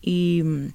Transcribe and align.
y 0.00 0.42
mm, 0.44 0.72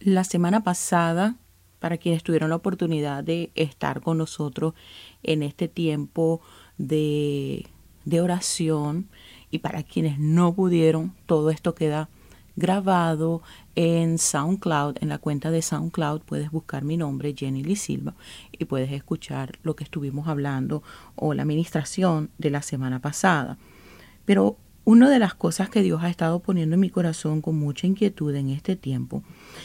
la 0.00 0.24
semana 0.24 0.62
pasada, 0.62 1.36
para 1.78 1.96
quienes 1.96 2.22
tuvieron 2.22 2.50
la 2.50 2.56
oportunidad 2.56 3.22
de 3.22 3.50
estar 3.54 4.00
con 4.00 4.18
nosotros 4.18 4.74
en 5.22 5.42
este 5.42 5.68
tiempo 5.68 6.40
de, 6.76 7.66
de 8.04 8.20
oración 8.20 9.08
y 9.50 9.58
para 9.58 9.82
quienes 9.82 10.18
no 10.18 10.54
pudieron, 10.54 11.14
todo 11.26 11.50
esto 11.50 11.74
queda 11.74 12.08
grabado 12.56 13.42
en 13.76 14.18
SoundCloud, 14.18 14.96
en 15.00 15.08
la 15.08 15.18
cuenta 15.18 15.52
de 15.52 15.62
SoundCloud 15.62 16.22
puedes 16.22 16.50
buscar 16.50 16.82
mi 16.82 16.96
nombre, 16.96 17.34
Jenny 17.36 17.62
Lee 17.62 17.76
Silva, 17.76 18.14
y 18.50 18.64
puedes 18.64 18.90
escuchar 18.90 19.58
lo 19.62 19.76
que 19.76 19.84
estuvimos 19.84 20.26
hablando 20.26 20.82
o 21.14 21.34
la 21.34 21.42
administración 21.42 22.30
de 22.38 22.50
la 22.50 22.62
semana 22.62 23.00
pasada. 23.00 23.56
Pero 24.24 24.56
una 24.90 25.10
de 25.10 25.18
las 25.18 25.34
cosas 25.34 25.68
que 25.68 25.82
Dios 25.82 26.02
ha 26.02 26.08
estado 26.08 26.38
poniendo 26.38 26.72
en 26.72 26.80
mi 26.80 26.88
corazón 26.88 27.42
con 27.42 27.58
mucha 27.58 27.86
inquietud 27.86 28.34
en 28.34 28.48
este 28.48 28.74
tiempo 28.74 29.22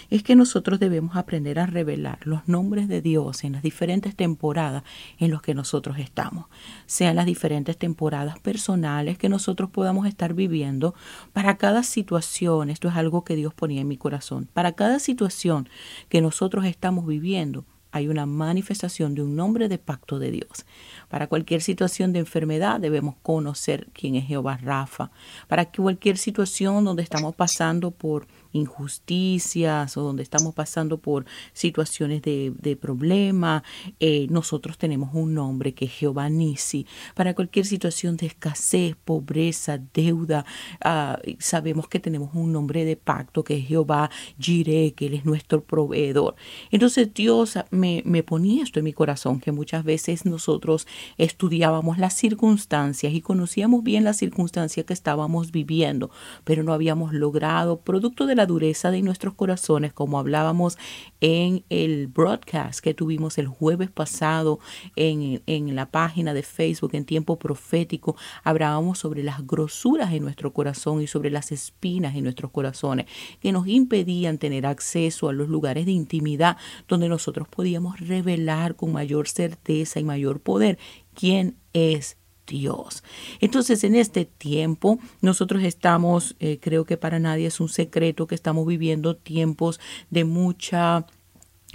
es 0.09 0.22
que 0.22 0.36
nosotros 0.36 0.82
debemos 0.82 1.16
aprender 1.16 1.59
a 1.59 1.66
revelar 1.66 2.20
los 2.23 2.46
nombres 2.46 2.90
de 2.90 3.02
Dios 3.02 3.46
en 3.46 3.54
las 3.54 3.63
diferentes 3.63 4.18
temporadas 4.18 4.84
en 5.20 5.32
las 5.32 5.41
que 5.41 5.54
nosotros 5.54 5.98
estamos, 5.98 6.48
sean 6.88 7.16
las 7.16 7.26
diferentes 7.26 7.77
temporadas 7.77 8.38
personales 8.40 9.18
que 9.18 9.30
nosotros 9.30 9.70
podamos 9.70 10.08
estar 10.08 10.34
viviendo. 10.34 10.94
Para 11.32 11.55
cada 11.55 11.84
situación, 11.84 12.70
esto 12.70 12.90
es 12.90 12.96
algo 12.98 13.24
que 13.24 13.38
Dios 13.38 13.54
ponía 13.54 13.80
en 13.80 13.88
mi 13.88 13.96
corazón, 13.96 14.49
para 14.52 14.74
cada 14.74 14.99
situación 14.99 15.70
que 16.10 16.20
nosotros 16.20 16.66
estamos 16.66 17.08
viviendo, 17.08 17.63
hay 17.94 18.08
una 18.08 18.26
manifestación 18.26 19.14
de 19.14 19.22
un 19.22 19.36
nombre 19.36 19.70
de 19.70 19.78
pacto 19.78 20.18
de 20.18 20.32
Dios. 20.32 20.66
Para 21.10 21.28
cualquier 21.28 21.62
situación 21.62 22.12
de 22.12 22.20
enfermedad 22.20 22.80
debemos 22.80 23.16
conocer 23.22 23.88
quién 23.94 24.16
es 24.16 24.26
Jehová 24.26 24.58
Rafa. 24.58 25.12
Para 25.48 25.72
cualquier 25.72 26.18
situación 26.18 26.84
donde 26.86 27.04
estamos 27.04 27.36
pasando 27.36 27.92
por 27.92 28.28
injusticias 28.53 29.98
o 29.98 30.02
donde 30.02 30.23
estamos 30.23 30.53
pasando 30.53 30.98
por 30.98 31.26
situaciones 31.51 32.21
de, 32.21 32.77
problema, 32.79 33.63
eh, 33.99 34.27
nosotros 34.29 34.77
tenemos 34.77 35.13
un 35.13 35.34
nombre 35.34 35.73
que 35.73 35.85
es 35.85 35.91
Jehová 35.91 36.29
Nisi. 36.29 36.87
Para 37.13 37.34
cualquier 37.34 37.65
situación 37.65 38.18
de 38.18 38.27
escasez, 38.27 38.95
pobreza, 38.95 39.79
deuda, 39.93 40.45
ah, 40.84 41.20
sabemos 41.40 41.87
que 41.87 41.99
tenemos 41.99 42.32
un 42.34 42.51
nombre 42.51 42.85
de 42.85 42.95
pacto 42.95 43.43
que 43.43 43.57
es 43.57 43.68
Jehová 43.68 44.10
Jireh, 44.40 44.93
que 44.93 45.07
Él 45.07 45.13
es 45.13 45.26
nuestro 45.26 45.63
proveedor. 45.63 46.35
Entonces 46.71 47.13
Dios 47.13 47.57
me, 47.71 48.01
me 48.05 48.23
ponía 48.23 48.63
esto 48.63 48.79
en 48.79 48.85
mi 48.85 48.93
corazón, 48.93 49.40
que 49.40 49.51
muchas 49.51 49.84
veces 49.84 50.26
nosotros 50.26 50.88
estudiábamos 51.17 51.98
las 51.98 52.13
circunstancias 52.13 53.13
y 53.13 53.21
conocíamos 53.21 53.84
bien 53.84 54.04
las 54.04 54.17
circunstancias 54.17 54.85
que 54.85 54.93
estábamos 54.93 55.51
viviendo, 55.51 56.12
pero 56.43 56.63
no 56.63 56.73
habíamos 56.73 57.13
logrado, 57.13 57.79
producto 57.82 58.26
de 58.26 58.35
la 58.35 58.43
dureza 58.46 58.91
de 58.91 59.02
nuestros 59.02 59.34
corazones, 59.34 59.94
como 59.94 60.20
hablábamos 60.20 60.77
en 61.22 61.63
el 61.70 62.08
broadcast 62.08 62.80
que 62.80 62.94
tuvimos 62.94 63.38
el 63.38 63.48
jueves 63.48 63.90
pasado 63.90 64.59
en, 64.96 65.41
en 65.46 65.75
la 65.75 65.90
página 65.90 66.34
de 66.34 66.44
Facebook 66.44 66.91
en 66.94 67.06
tiempo 67.06 67.38
profético, 67.38 68.16
hablábamos 68.44 69.00
sobre 69.00 69.24
las 69.24 69.46
grosuras 69.46 70.13
en 70.13 70.24
nuestro 70.24 70.53
corazón 70.53 71.02
y 71.02 71.08
sobre 71.08 71.30
las 71.30 71.52
espinas 71.52 72.16
en 72.16 72.24
nuestros 72.24 72.52
corazones 72.52 73.06
que 73.40 73.52
nos 73.52 73.68
impedían 73.68 74.38
tener 74.38 74.66
acceso 74.66 75.30
a 75.30 75.34
los 75.34 75.50
lugares 75.50 75.85
de 75.85 75.91
intimidad 75.91 76.57
donde 76.88 77.09
nosotros 77.09 77.47
podíamos 77.47 78.00
revelar 78.00 78.75
con 78.75 78.91
mayor 78.91 79.28
certeza 79.28 80.00
y 80.00 80.03
mayor 80.03 80.40
poder 80.40 80.78
quién 81.13 81.57
es 81.74 82.18
Dios. 82.47 83.03
Entonces, 83.40 83.84
en 83.84 83.96
este 83.96 84.25
tiempo, 84.25 85.00
nosotros 85.22 85.63
estamos, 85.63 86.36
eh, 86.40 86.59
creo 86.62 86.85
que 86.85 86.97
para 86.97 87.19
nadie 87.19 87.47
es 87.47 87.59
un 87.59 87.69
secreto 87.69 88.28
que 88.28 88.35
estamos 88.35 88.66
viviendo 88.66 89.16
tiempos 89.16 89.80
de 90.09 90.24
mucha 90.24 91.06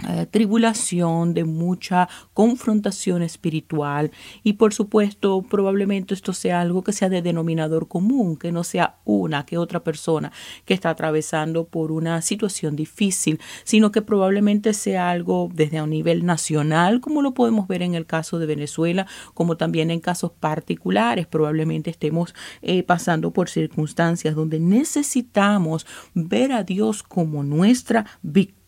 eh, 0.07 0.25
tribulación, 0.31 1.33
de 1.33 1.43
mucha 1.43 2.07
confrontación 2.33 3.21
espiritual. 3.21 4.11
Y 4.43 4.53
por 4.53 4.73
supuesto 4.73 5.41
probablemente 5.41 6.13
esto 6.13 6.31
sea 6.31 6.61
algo 6.61 6.83
que 6.83 6.93
sea 6.93 7.09
de 7.09 7.21
denominador 7.21 7.89
común, 7.89 8.37
que 8.37 8.53
no 8.53 8.63
sea 8.63 8.99
una 9.03 9.45
que 9.45 9.57
otra 9.57 9.83
persona 9.83 10.31
que 10.63 10.73
está 10.73 10.89
atravesando 10.91 11.65
por 11.65 11.91
una 11.91 12.21
situación 12.21 12.77
difícil, 12.77 13.41
sino 13.65 13.91
que 13.91 14.01
probablemente 14.01 14.73
sea 14.73 15.09
algo 15.09 15.49
desde 15.53 15.81
un 15.81 15.89
nivel 15.89 16.25
nacional, 16.25 17.01
como 17.01 17.21
lo 17.21 17.33
podemos 17.33 17.67
ver 17.67 17.81
en 17.81 17.93
el 17.93 18.05
caso 18.05 18.39
de 18.39 18.45
Venezuela, 18.45 19.05
como 19.33 19.57
también 19.57 19.91
en 19.91 19.99
casos 19.99 20.31
particulares, 20.31 21.27
probablemente 21.27 21.89
estemos 21.89 22.33
eh, 22.61 22.83
pasando 22.83 23.31
por 23.31 23.49
circunstancias 23.49 24.33
donde 24.33 24.61
necesitamos 24.61 25.85
ver 26.13 26.53
a 26.53 26.63
Dios 26.63 27.03
como 27.03 27.43
nuestra 27.43 28.05
victoria 28.21 28.58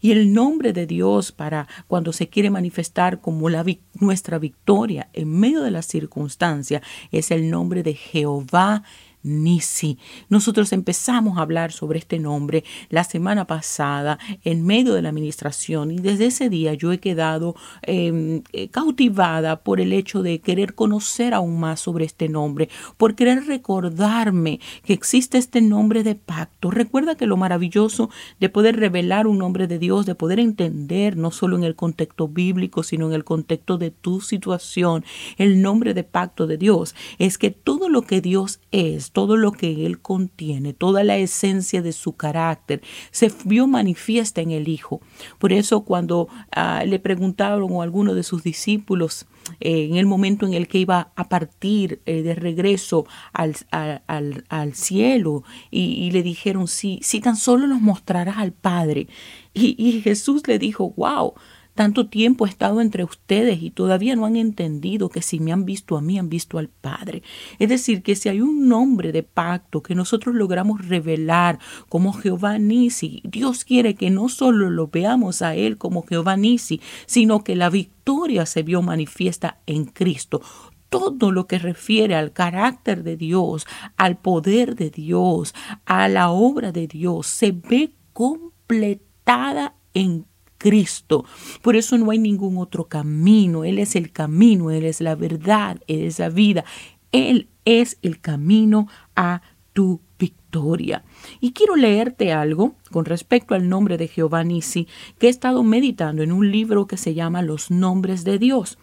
y 0.00 0.10
el 0.10 0.32
nombre 0.32 0.72
de 0.72 0.86
Dios 0.86 1.32
para 1.32 1.68
cuando 1.86 2.12
se 2.12 2.28
quiere 2.28 2.50
manifestar 2.50 3.20
como 3.20 3.48
la, 3.48 3.64
nuestra 3.94 4.38
victoria 4.38 5.08
en 5.12 5.30
medio 5.30 5.62
de 5.62 5.70
las 5.70 5.86
circunstancias 5.86 6.82
es 7.12 7.30
el 7.30 7.50
nombre 7.50 7.82
de 7.82 7.94
Jehová 7.94 8.82
Nisi. 9.26 9.98
Nosotros 10.28 10.72
empezamos 10.72 11.36
a 11.36 11.42
hablar 11.42 11.72
sobre 11.72 11.98
este 11.98 12.18
nombre 12.18 12.64
la 12.88 13.04
semana 13.04 13.46
pasada 13.46 14.18
en 14.44 14.64
medio 14.64 14.94
de 14.94 15.02
la 15.02 15.08
administración 15.08 15.90
y 15.90 15.98
desde 15.98 16.26
ese 16.26 16.48
día 16.48 16.74
yo 16.74 16.92
he 16.92 16.98
quedado 16.98 17.56
em, 17.82 18.42
eh, 18.52 18.68
cautivada 18.68 19.56
por 19.56 19.80
el 19.80 19.92
hecho 19.92 20.22
de 20.22 20.40
querer 20.40 20.74
conocer 20.74 21.34
aún 21.34 21.58
más 21.58 21.80
sobre 21.80 22.04
este 22.04 22.28
nombre, 22.28 22.68
por 22.96 23.14
querer 23.14 23.46
recordarme 23.46 24.60
que 24.84 24.92
existe 24.92 25.38
este 25.38 25.60
nombre 25.60 26.02
de 26.02 26.14
pacto. 26.14 26.70
Recuerda 26.70 27.16
que 27.16 27.26
lo 27.26 27.36
maravilloso 27.36 28.10
de 28.40 28.48
poder 28.48 28.76
revelar 28.76 29.26
un 29.26 29.38
nombre 29.38 29.66
de 29.66 29.78
Dios, 29.78 30.06
de 30.06 30.14
poder 30.14 30.38
entender 30.38 31.16
no 31.16 31.30
solo 31.30 31.56
en 31.56 31.64
el 31.64 31.74
contexto 31.74 32.28
bíblico, 32.28 32.82
sino 32.82 33.08
en 33.08 33.12
el 33.12 33.24
contexto 33.24 33.78
de 33.78 33.90
tu 33.90 34.20
situación, 34.20 35.04
el 35.36 35.62
nombre 35.62 35.94
de 35.94 36.04
pacto 36.04 36.46
de 36.46 36.56
Dios, 36.56 36.94
es 37.18 37.38
que 37.38 37.50
todo 37.50 37.88
lo 37.88 38.02
que 38.02 38.20
Dios 38.20 38.60
es, 38.70 39.10
todo 39.16 39.38
lo 39.38 39.52
que 39.52 39.86
Él 39.86 39.98
contiene, 40.00 40.74
toda 40.74 41.02
la 41.02 41.16
esencia 41.16 41.80
de 41.80 41.94
su 41.94 42.16
carácter, 42.16 42.82
se 43.10 43.32
vio 43.46 43.66
manifiesta 43.66 44.42
en 44.42 44.50
el 44.50 44.68
Hijo. 44.68 45.00
Por 45.38 45.54
eso 45.54 45.84
cuando 45.84 46.28
ah, 46.54 46.84
le 46.84 46.98
preguntaron 46.98 47.72
a 47.72 47.82
alguno 47.82 48.14
de 48.14 48.22
sus 48.22 48.42
discípulos, 48.42 49.24
eh, 49.60 49.86
en 49.86 49.96
el 49.96 50.04
momento 50.04 50.44
en 50.44 50.52
el 50.52 50.68
que 50.68 50.80
iba 50.80 51.12
a 51.16 51.30
partir 51.30 52.02
eh, 52.04 52.20
de 52.20 52.34
regreso 52.34 53.06
al, 53.32 53.56
al, 53.70 54.74
cielo 54.74 55.44
y, 55.70 56.10
le 56.10 56.22
dijeron, 56.22 56.68
si, 56.68 56.98
si 57.00 57.20
tan 57.20 57.36
solo 57.36 57.66
nos 57.66 57.80
mostrarás 57.80 58.36
al 58.36 58.52
Padre. 58.52 59.08
Y, 59.54 59.76
y 59.78 60.02
Jesús 60.02 60.46
le 60.46 60.58
dijo, 60.58 60.92
wow, 60.94 61.32
tanto 61.76 62.08
tiempo 62.08 62.46
he 62.46 62.48
estado 62.48 62.80
entre 62.80 63.04
ustedes 63.04 63.62
y 63.62 63.70
todavía 63.70 64.16
no 64.16 64.26
han 64.26 64.34
entendido 64.34 65.08
que 65.08 65.22
si 65.22 65.38
me 65.38 65.52
han 65.52 65.64
visto 65.64 65.96
a 65.96 66.00
mí, 66.00 66.18
han 66.18 66.28
visto 66.28 66.58
al 66.58 66.68
Padre. 66.68 67.22
Es 67.60 67.68
decir, 67.68 68.02
que 68.02 68.16
si 68.16 68.28
hay 68.28 68.40
un 68.40 68.68
nombre 68.68 69.12
de 69.12 69.22
pacto 69.22 69.82
que 69.82 69.94
nosotros 69.94 70.34
logramos 70.34 70.88
revelar 70.88 71.60
como 71.88 72.12
Jehová 72.12 72.58
Nisi, 72.58 73.22
Dios 73.24 73.64
quiere 73.64 73.94
que 73.94 74.10
no 74.10 74.28
solo 74.28 74.70
lo 74.70 74.88
veamos 74.88 75.42
a 75.42 75.54
Él 75.54 75.78
como 75.78 76.04
Jehová 76.04 76.36
Nisi, 76.36 76.80
sino 77.06 77.44
que 77.44 77.54
la 77.54 77.70
victoria 77.70 78.46
se 78.46 78.64
vio 78.64 78.82
manifiesta 78.82 79.58
en 79.66 79.84
Cristo 79.84 80.40
todo 80.88 81.32
lo 81.32 81.46
que 81.46 81.58
refiere 81.58 82.14
al 82.14 82.32
carácter 82.32 83.02
de 83.02 83.16
Dios, 83.16 83.66
al 83.96 84.16
poder 84.16 84.76
de 84.76 84.90
Dios, 84.90 85.52
a 85.84 86.08
la 86.08 86.30
obra 86.30 86.72
de 86.72 86.86
Dios, 86.86 87.26
se 87.26 87.52
ve 87.52 87.92
completada 88.12 89.74
en 89.94 90.26
Cristo. 90.58 91.24
Por 91.62 91.76
eso 91.76 91.98
no 91.98 92.10
hay 92.10 92.18
ningún 92.18 92.58
otro 92.58 92.84
camino. 92.84 93.64
Él 93.64 93.78
es 93.78 93.96
el 93.96 94.12
camino, 94.12 94.70
Él 94.70 94.84
es 94.84 95.00
la 95.00 95.14
verdad, 95.14 95.80
Él 95.86 96.04
es 96.04 96.18
la 96.18 96.28
vida. 96.28 96.64
Él 97.12 97.48
es 97.64 97.98
el 98.02 98.20
camino 98.20 98.88
a 99.14 99.42
tu 99.72 100.00
victoria. 100.18 101.04
Y 101.40 101.52
quiero 101.52 101.76
leerte 101.76 102.32
algo 102.32 102.76
con 102.90 103.04
respecto 103.04 103.54
al 103.54 103.68
nombre 103.68 103.98
de 103.98 104.08
Jehová 104.08 104.42
Nisi 104.44 104.88
que 105.18 105.26
he 105.26 105.30
estado 105.30 105.62
meditando 105.62 106.22
en 106.22 106.32
un 106.32 106.50
libro 106.50 106.86
que 106.86 106.96
se 106.96 107.14
llama 107.14 107.42
Los 107.42 107.70
nombres 107.70 108.24
de 108.24 108.38
Dios 108.38 108.78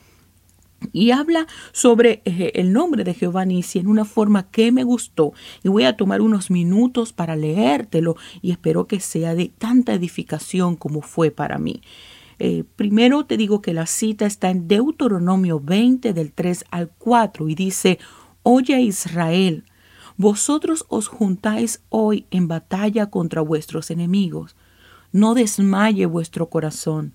y 0.92 1.12
habla 1.12 1.48
sobre 1.72 2.22
eh, 2.26 2.52
el 2.56 2.74
nombre 2.74 3.04
de 3.04 3.14
Jehová 3.14 3.46
Nisi 3.46 3.80
en 3.80 3.88
una 3.88 4.06
forma 4.06 4.50
que 4.50 4.72
me 4.72 4.84
gustó 4.84 5.34
y 5.64 5.70
voy 5.70 5.86
a 5.86 5.96
tomar 5.96 6.22
unos 6.22 6.52
minutos 6.52 7.14
para 7.14 7.36
leértelo 7.36 8.16
y 8.42 8.52
espero 8.52 8.88
que 8.88 9.00
sea 9.00 9.36
de 9.36 9.50
tanta 9.50 9.94
edificación 9.94 10.76
como 10.76 11.02
fue 11.02 11.32
para 11.32 11.58
mí. 11.58 11.82
Eh, 12.40 12.64
primero 12.76 13.26
te 13.26 13.38
digo 13.38 13.62
que 13.62 13.74
la 13.74 13.86
cita 13.86 14.26
está 14.26 14.50
en 14.50 14.68
Deuteronomio 14.68 15.60
20 15.60 16.14
del 16.14 16.34
3 16.34 16.66
al 16.72 16.90
4 16.90 17.48
y 17.50 17.56
dice, 17.56 18.00
Oye 18.42 18.82
Israel, 18.82 19.64
vosotros 20.18 20.86
os 20.90 21.08
juntáis 21.08 21.82
hoy 21.90 22.26
en 22.32 22.48
batalla 22.48 23.10
contra 23.10 23.42
vuestros 23.42 23.92
enemigos. 23.92 24.56
No 25.12 25.36
desmaye 25.36 26.06
vuestro 26.06 26.50
corazón 26.50 27.14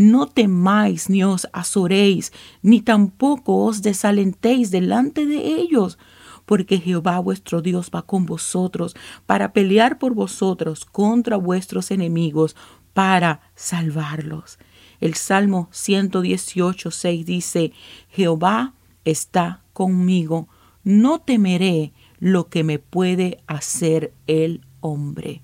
no 0.00 0.26
temáis 0.26 1.10
ni 1.10 1.22
os 1.24 1.46
azoréis, 1.52 2.32
ni 2.62 2.80
tampoco 2.80 3.66
os 3.66 3.82
desalentéis 3.82 4.70
delante 4.70 5.26
de 5.26 5.60
ellos, 5.60 5.98
porque 6.46 6.78
Jehová 6.78 7.18
vuestro 7.18 7.60
Dios 7.60 7.90
va 7.94 8.00
con 8.00 8.24
vosotros 8.24 8.96
para 9.26 9.52
pelear 9.52 9.98
por 9.98 10.14
vosotros 10.14 10.86
contra 10.86 11.36
vuestros 11.36 11.90
enemigos, 11.90 12.56
para 12.94 13.42
salvarlos. 13.54 14.58
El 15.00 15.16
Salmo 15.16 15.68
118, 15.70 16.90
6 16.90 17.26
dice, 17.26 17.72
Jehová 18.08 18.72
está 19.04 19.62
conmigo, 19.74 20.48
no 20.82 21.20
temeré 21.20 21.92
lo 22.20 22.48
que 22.48 22.64
me 22.64 22.78
puede 22.78 23.42
hacer 23.46 24.14
el 24.26 24.62
hombre. 24.80 25.42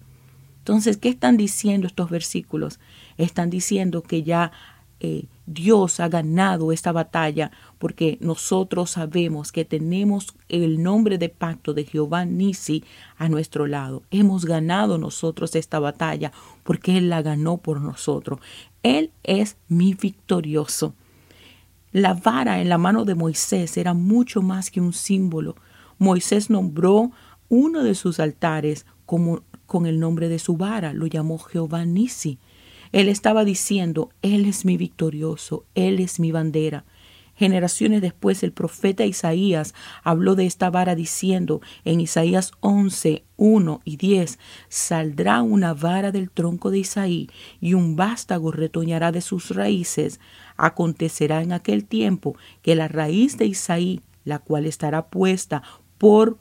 Entonces, 0.66 0.96
¿qué 0.96 1.08
están 1.08 1.36
diciendo 1.36 1.86
estos 1.86 2.10
versículos? 2.10 2.80
Están 3.18 3.50
diciendo 3.50 4.02
que 4.02 4.24
ya 4.24 4.50
eh, 4.98 5.26
Dios 5.46 6.00
ha 6.00 6.08
ganado 6.08 6.72
esta 6.72 6.90
batalla 6.90 7.52
porque 7.78 8.18
nosotros 8.20 8.90
sabemos 8.90 9.52
que 9.52 9.64
tenemos 9.64 10.34
el 10.48 10.82
nombre 10.82 11.18
de 11.18 11.28
pacto 11.28 11.72
de 11.72 11.84
Jehová 11.84 12.24
Nisi 12.24 12.82
a 13.16 13.28
nuestro 13.28 13.68
lado. 13.68 14.02
Hemos 14.10 14.44
ganado 14.44 14.98
nosotros 14.98 15.54
esta 15.54 15.78
batalla 15.78 16.32
porque 16.64 16.98
Él 16.98 17.10
la 17.10 17.22
ganó 17.22 17.58
por 17.58 17.80
nosotros. 17.80 18.40
Él 18.82 19.12
es 19.22 19.58
mi 19.68 19.94
victorioso. 19.94 20.94
La 21.92 22.14
vara 22.14 22.60
en 22.60 22.68
la 22.68 22.78
mano 22.78 23.04
de 23.04 23.14
Moisés 23.14 23.76
era 23.76 23.94
mucho 23.94 24.42
más 24.42 24.72
que 24.72 24.80
un 24.80 24.92
símbolo. 24.92 25.54
Moisés 25.98 26.50
nombró 26.50 27.12
uno 27.48 27.84
de 27.84 27.94
sus 27.94 28.18
altares 28.18 28.84
como 29.04 29.42
con 29.66 29.86
el 29.86 30.00
nombre 30.00 30.28
de 30.28 30.38
su 30.38 30.56
vara, 30.56 30.92
lo 30.92 31.06
llamó 31.06 31.38
Jehová 31.38 31.84
Nisi. 31.84 32.38
Él 32.92 33.08
estaba 33.08 33.44
diciendo, 33.44 34.10
Él 34.22 34.46
es 34.46 34.64
mi 34.64 34.76
victorioso, 34.76 35.64
Él 35.74 36.00
es 36.00 36.20
mi 36.20 36.32
bandera. 36.32 36.84
Generaciones 37.36 38.00
después 38.00 38.42
el 38.42 38.52
profeta 38.52 39.04
Isaías 39.04 39.74
habló 40.02 40.36
de 40.36 40.46
esta 40.46 40.70
vara 40.70 40.94
diciendo 40.94 41.60
en 41.84 42.00
Isaías 42.00 42.52
11, 42.60 43.24
1 43.36 43.80
y 43.84 43.96
10, 43.98 44.38
saldrá 44.70 45.42
una 45.42 45.74
vara 45.74 46.12
del 46.12 46.30
tronco 46.30 46.70
de 46.70 46.78
Isaí 46.78 47.28
y 47.60 47.74
un 47.74 47.94
vástago 47.94 48.52
retoñará 48.52 49.12
de 49.12 49.20
sus 49.20 49.54
raíces. 49.54 50.18
Acontecerá 50.56 51.42
en 51.42 51.52
aquel 51.52 51.84
tiempo 51.84 52.36
que 52.62 52.74
la 52.74 52.88
raíz 52.88 53.36
de 53.36 53.44
Isaí, 53.44 54.00
la 54.24 54.38
cual 54.38 54.64
estará 54.64 55.08
puesta 55.08 55.62
por 55.98 56.38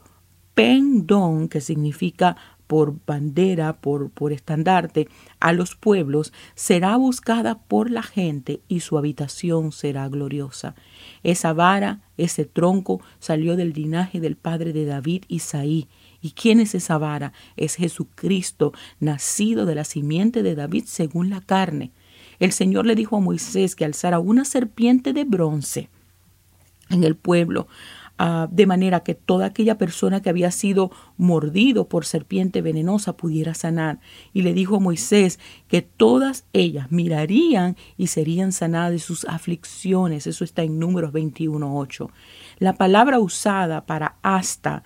pendón, 0.54 1.48
que 1.48 1.60
significa 1.60 2.38
por 2.66 2.96
bandera, 3.06 3.76
por, 3.76 4.10
por 4.10 4.32
estandarte 4.32 5.08
a 5.40 5.52
los 5.52 5.74
pueblos, 5.74 6.32
será 6.54 6.96
buscada 6.96 7.58
por 7.58 7.90
la 7.90 8.02
gente 8.02 8.60
y 8.68 8.80
su 8.80 8.98
habitación 8.98 9.72
será 9.72 10.08
gloriosa. 10.08 10.74
Esa 11.22 11.52
vara, 11.52 12.00
ese 12.16 12.44
tronco, 12.44 13.00
salió 13.18 13.56
del 13.56 13.72
linaje 13.72 14.20
del 14.20 14.36
padre 14.36 14.72
de 14.72 14.84
David, 14.84 15.24
Isaí. 15.28 15.88
¿Y 16.20 16.32
quién 16.32 16.60
es 16.60 16.74
esa 16.74 16.98
vara? 16.98 17.32
Es 17.56 17.76
Jesucristo, 17.76 18.72
nacido 18.98 19.66
de 19.66 19.74
la 19.74 19.84
simiente 19.84 20.42
de 20.42 20.54
David 20.54 20.84
según 20.86 21.30
la 21.30 21.40
carne. 21.40 21.92
El 22.38 22.52
Señor 22.52 22.86
le 22.86 22.94
dijo 22.94 23.16
a 23.16 23.20
Moisés 23.20 23.76
que 23.76 23.84
alzara 23.84 24.18
una 24.18 24.44
serpiente 24.44 25.12
de 25.12 25.24
bronce 25.24 25.88
en 26.90 27.04
el 27.04 27.16
pueblo 27.16 27.66
Ah, 28.18 28.48
de 28.50 28.64
manera 28.64 29.00
que 29.00 29.14
toda 29.14 29.44
aquella 29.44 29.76
persona 29.76 30.22
que 30.22 30.30
había 30.30 30.50
sido 30.50 30.90
mordido 31.18 31.86
por 31.86 32.06
serpiente 32.06 32.62
venenosa 32.62 33.14
pudiera 33.14 33.52
sanar. 33.52 34.00
Y 34.32 34.40
le 34.40 34.54
dijo 34.54 34.76
a 34.76 34.80
Moisés 34.80 35.38
que 35.68 35.82
todas 35.82 36.46
ellas 36.54 36.90
mirarían 36.90 37.76
y 37.98 38.06
serían 38.06 38.52
sanadas 38.52 38.92
de 38.92 38.98
sus 39.00 39.26
aflicciones. 39.26 40.26
Eso 40.26 40.44
está 40.44 40.62
en 40.62 40.78
números 40.78 41.12
21.8. 41.12 42.08
La 42.58 42.72
palabra 42.72 43.18
usada 43.18 43.84
para 43.84 44.16
hasta 44.22 44.82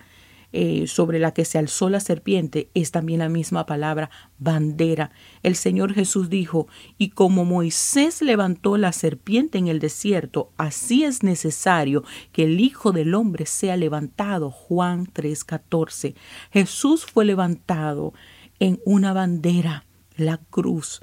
eh, 0.53 0.85
sobre 0.87 1.17
la 1.17 1.33
que 1.33 1.45
se 1.45 1.57
alzó 1.57 1.89
la 1.89 2.01
serpiente 2.01 2.69
es 2.73 2.91
también 2.91 3.19
la 3.19 3.29
misma 3.29 3.65
palabra 3.65 4.09
bandera. 4.37 5.11
El 5.43 5.55
Señor 5.55 5.93
Jesús 5.93 6.29
dijo, 6.29 6.67
y 6.97 7.11
como 7.11 7.45
Moisés 7.45 8.21
levantó 8.21 8.75
la 8.75 8.91
serpiente 8.91 9.57
en 9.57 9.67
el 9.67 9.79
desierto, 9.79 10.51
así 10.57 11.05
es 11.05 11.23
necesario 11.23 12.03
que 12.33 12.43
el 12.43 12.59
Hijo 12.59 12.91
del 12.91 13.13
Hombre 13.13 13.45
sea 13.45 13.77
levantado. 13.77 14.51
Juan 14.51 15.05
3:14. 15.05 16.15
Jesús 16.51 17.05
fue 17.05 17.23
levantado 17.23 18.13
en 18.59 18.81
una 18.85 19.13
bandera, 19.13 19.85
la 20.17 20.37
cruz. 20.37 21.01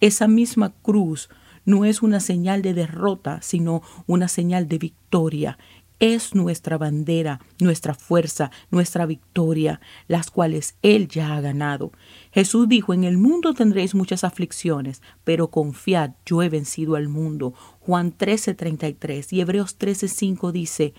Esa 0.00 0.28
misma 0.28 0.74
cruz 0.82 1.30
no 1.64 1.84
es 1.86 2.02
una 2.02 2.20
señal 2.20 2.60
de 2.60 2.74
derrota, 2.74 3.40
sino 3.40 3.82
una 4.06 4.28
señal 4.28 4.68
de 4.68 4.78
victoria 4.78 5.58
es 6.04 6.34
nuestra 6.34 6.76
bandera, 6.76 7.40
nuestra 7.60 7.94
fuerza, 7.94 8.50
nuestra 8.70 9.06
victoria, 9.06 9.80
las 10.06 10.30
cuales 10.30 10.76
Él 10.82 11.08
ya 11.08 11.34
ha 11.34 11.40
ganado. 11.40 11.92
Jesús 12.30 12.68
dijo, 12.68 12.92
en 12.92 13.04
el 13.04 13.16
mundo 13.16 13.54
tendréis 13.54 13.94
muchas 13.94 14.22
aflicciones, 14.22 15.00
pero 15.24 15.48
confiad, 15.48 16.10
yo 16.26 16.42
he 16.42 16.50
vencido 16.50 16.96
al 16.96 17.08
mundo. 17.08 17.54
Juan 17.80 18.12
13:33 18.12 19.32
y 19.32 19.40
Hebreos 19.40 19.78
13:5 19.78 20.52
dice, 20.52 20.92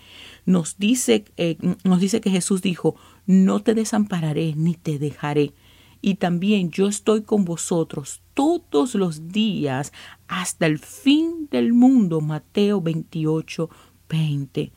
nos 0.44 0.76
dice, 0.76 1.24
eh, 1.36 1.56
nos 1.84 2.00
dice 2.00 2.20
que 2.20 2.30
Jesús 2.30 2.60
dijo, 2.60 2.96
no 3.26 3.62
te 3.62 3.74
desampararé 3.74 4.54
ni 4.56 4.74
te 4.74 4.98
dejaré. 4.98 5.54
Y 6.02 6.16
también 6.16 6.72
yo 6.72 6.88
estoy 6.88 7.22
con 7.22 7.44
vosotros 7.44 8.22
todos 8.34 8.96
los 8.96 9.28
días 9.28 9.92
hasta 10.26 10.66
el 10.66 10.80
fin 10.80 11.46
del 11.48 11.72
mundo. 11.72 12.20
Mateo 12.20 12.80
28, 12.80 13.70
20. 14.08 14.72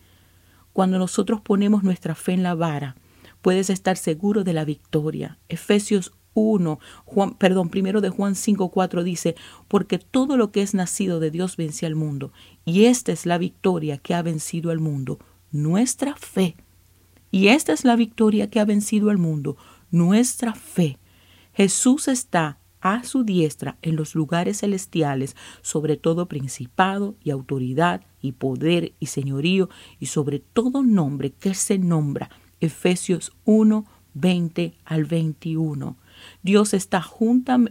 Cuando 0.80 0.98
nosotros 0.98 1.42
ponemos 1.42 1.82
nuestra 1.82 2.14
fe 2.14 2.32
en 2.32 2.42
la 2.42 2.54
vara, 2.54 2.96
puedes 3.42 3.68
estar 3.68 3.98
seguro 3.98 4.44
de 4.44 4.54
la 4.54 4.64
victoria. 4.64 5.38
Efesios 5.50 6.14
1, 6.32 6.80
Juan, 7.04 7.34
perdón, 7.34 7.68
primero 7.68 8.00
de 8.00 8.08
Juan 8.08 8.34
5, 8.34 8.70
4 8.70 9.04
dice, 9.04 9.34
porque 9.68 9.98
todo 9.98 10.38
lo 10.38 10.52
que 10.52 10.62
es 10.62 10.72
nacido 10.72 11.20
de 11.20 11.30
Dios 11.30 11.58
vence 11.58 11.84
al 11.84 11.96
mundo, 11.96 12.32
y 12.64 12.86
esta 12.86 13.12
es 13.12 13.26
la 13.26 13.36
victoria 13.36 13.98
que 13.98 14.14
ha 14.14 14.22
vencido 14.22 14.70
al 14.70 14.78
mundo, 14.78 15.18
nuestra 15.50 16.16
fe. 16.16 16.56
Y 17.30 17.48
esta 17.48 17.74
es 17.74 17.84
la 17.84 17.94
victoria 17.94 18.48
que 18.48 18.58
ha 18.58 18.64
vencido 18.64 19.10
al 19.10 19.18
mundo, 19.18 19.58
nuestra 19.90 20.54
fe. 20.54 20.98
Jesús 21.52 22.08
está 22.08 22.58
a 22.80 23.04
su 23.04 23.24
diestra 23.24 23.76
en 23.82 23.96
los 23.96 24.14
lugares 24.14 24.60
celestiales, 24.60 25.36
sobre 25.62 25.96
todo 25.96 26.26
principado 26.26 27.14
y 27.22 27.30
autoridad 27.30 28.02
y 28.20 28.32
poder 28.32 28.92
y 29.00 29.06
señorío 29.06 29.68
y 29.98 30.06
sobre 30.06 30.40
todo 30.40 30.82
nombre 30.82 31.30
que 31.30 31.54
se 31.54 31.78
nombra. 31.78 32.30
Efesios 32.60 33.32
1, 33.44 33.84
20 34.14 34.74
al 34.84 35.04
21. 35.04 35.96
Dios 36.42 36.74
está 36.74 37.04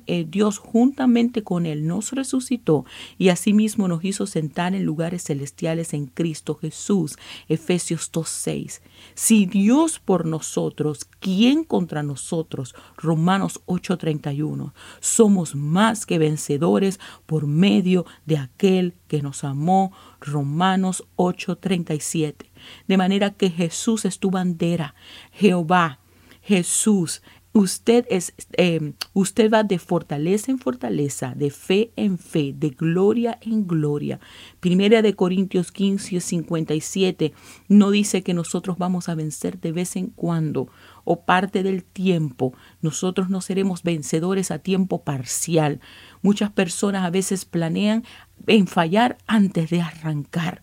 eh, 0.06 0.25
Dios 0.29 0.58
juntamente 0.58 1.44
con 1.44 1.65
él 1.65 1.88
nos 1.88 2.12
resucitó 2.12 2.86
y 3.18 3.29
asimismo 3.29 3.88
nos 3.88 4.03
hizo 4.06 4.27
sentar 4.27 4.75
en 4.75 4.84
lugares 4.84 5.24
celestiales 5.24 5.94
en 5.94 6.06
Cristo 6.08 6.56
Jesús. 6.56 7.18
Efesios 7.48 8.12
2:6. 8.12 8.82
Si 9.15 9.46
Dios 9.46 10.00
por 10.00 10.25
nosotros, 10.25 11.06
¿quién 11.20 11.63
contra 11.63 12.03
nosotros? 12.03 12.75
Romanos 12.98 13.62
8:31. 13.65 14.74
Somos 15.00 15.56
más 15.56 16.06
que 16.06 16.18
vencedores 16.18 17.00
por 17.25 17.48
medio 17.48 18.06
de 18.25 18.38
aquel 18.38 18.96
que 19.08 19.22
nos 19.22 19.44
amó. 19.44 19.91
Romanos 20.20 21.06
8:37. 21.15 22.51
De 22.88 22.98
manera 22.98 23.32
que 23.32 23.50
Jesús 23.50 24.06
es 24.06 24.20
tu 24.20 24.32
bandera. 24.32 24.96
Jehová, 25.32 26.00
Jesús 26.41 27.22
Usted, 27.51 28.06
es, 28.12 28.36
em, 28.53 28.94
usted 29.13 29.51
va 29.51 29.63
de 29.63 29.79
fortaleza 29.79 30.51
en 30.51 30.60
fortaleza, 30.60 31.34
de 31.36 31.50
fe 31.50 31.91
en 31.96 32.20
fe, 32.20 32.53
de 32.56 32.70
gloria 32.70 33.39
en 33.41 33.65
gloria. 33.65 34.20
Primera 34.60 35.01
de 35.01 35.15
Corintios 35.15 35.72
15, 35.72 36.20
57 36.20 37.34
no 37.68 37.89
dice 37.89 38.22
que 38.22 38.36
nosotros 38.36 38.77
vamos 38.77 39.10
a 39.10 39.15
vencer 39.15 39.60
de 39.60 39.72
vez 39.72 39.96
en 39.96 40.08
cuando 40.08 40.70
o 41.06 41.22
parte 41.22 41.63
del 41.63 41.84
tiempo. 41.84 42.53
Nosotros 42.84 43.32
no 43.32 43.41
seremos 43.41 43.82
vencedores 43.82 44.51
a 44.51 44.60
tiempo 44.60 45.03
parcial. 45.03 45.79
Muchas 46.22 46.51
personas 46.51 47.03
a 47.03 47.10
veces 47.10 47.46
planean 47.46 48.03
en 48.46 48.68
fallar 48.68 49.18
antes 49.25 49.72
de 49.72 49.82
arrancar, 49.82 50.62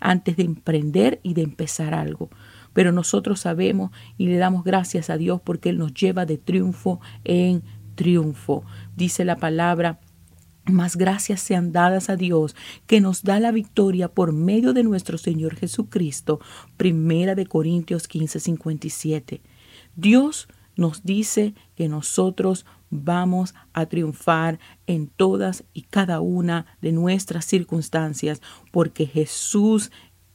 antes 0.00 0.36
de 0.36 0.42
emprender 0.42 1.18
y 1.22 1.32
de 1.32 1.42
empezar 1.42 1.94
algo 1.94 2.28
pero 2.76 2.92
nosotros 2.92 3.40
sabemos 3.40 3.90
y 4.18 4.26
le 4.26 4.36
damos 4.36 4.62
gracias 4.62 5.08
a 5.08 5.16
Dios 5.16 5.40
porque 5.42 5.70
Él 5.70 5.78
nos 5.78 5.94
lleva 5.94 6.26
de 6.26 6.36
triunfo 6.36 7.00
en 7.24 7.62
triunfo. 7.94 8.64
Dice 8.94 9.24
la 9.24 9.36
palabra 9.36 9.98
más 10.66 10.96
gracias 10.96 11.40
sean 11.40 11.72
dadas 11.72 12.10
a 12.10 12.16
Dios 12.16 12.54
que 12.86 13.00
nos 13.00 13.22
da 13.22 13.40
la 13.40 13.50
victoria 13.50 14.08
por 14.08 14.34
medio 14.34 14.74
de 14.74 14.82
nuestro 14.82 15.16
Señor 15.16 15.56
Jesucristo. 15.56 16.38
Primera 16.76 17.34
de 17.34 17.46
Corintios 17.46 18.08
15, 18.08 18.40
57. 18.40 19.40
Dios 19.94 20.46
nos 20.76 21.02
dice 21.02 21.54
que 21.76 21.88
nosotros 21.88 22.66
vamos 22.90 23.54
a 23.72 23.86
triunfar 23.86 24.58
en 24.86 25.06
todas 25.06 25.64
y 25.72 25.84
cada 25.84 26.20
una 26.20 26.66
de 26.82 26.92
nuestras 26.92 27.46
circunstancias 27.46 28.42
porque 28.70 29.06
Jesús 29.06 29.90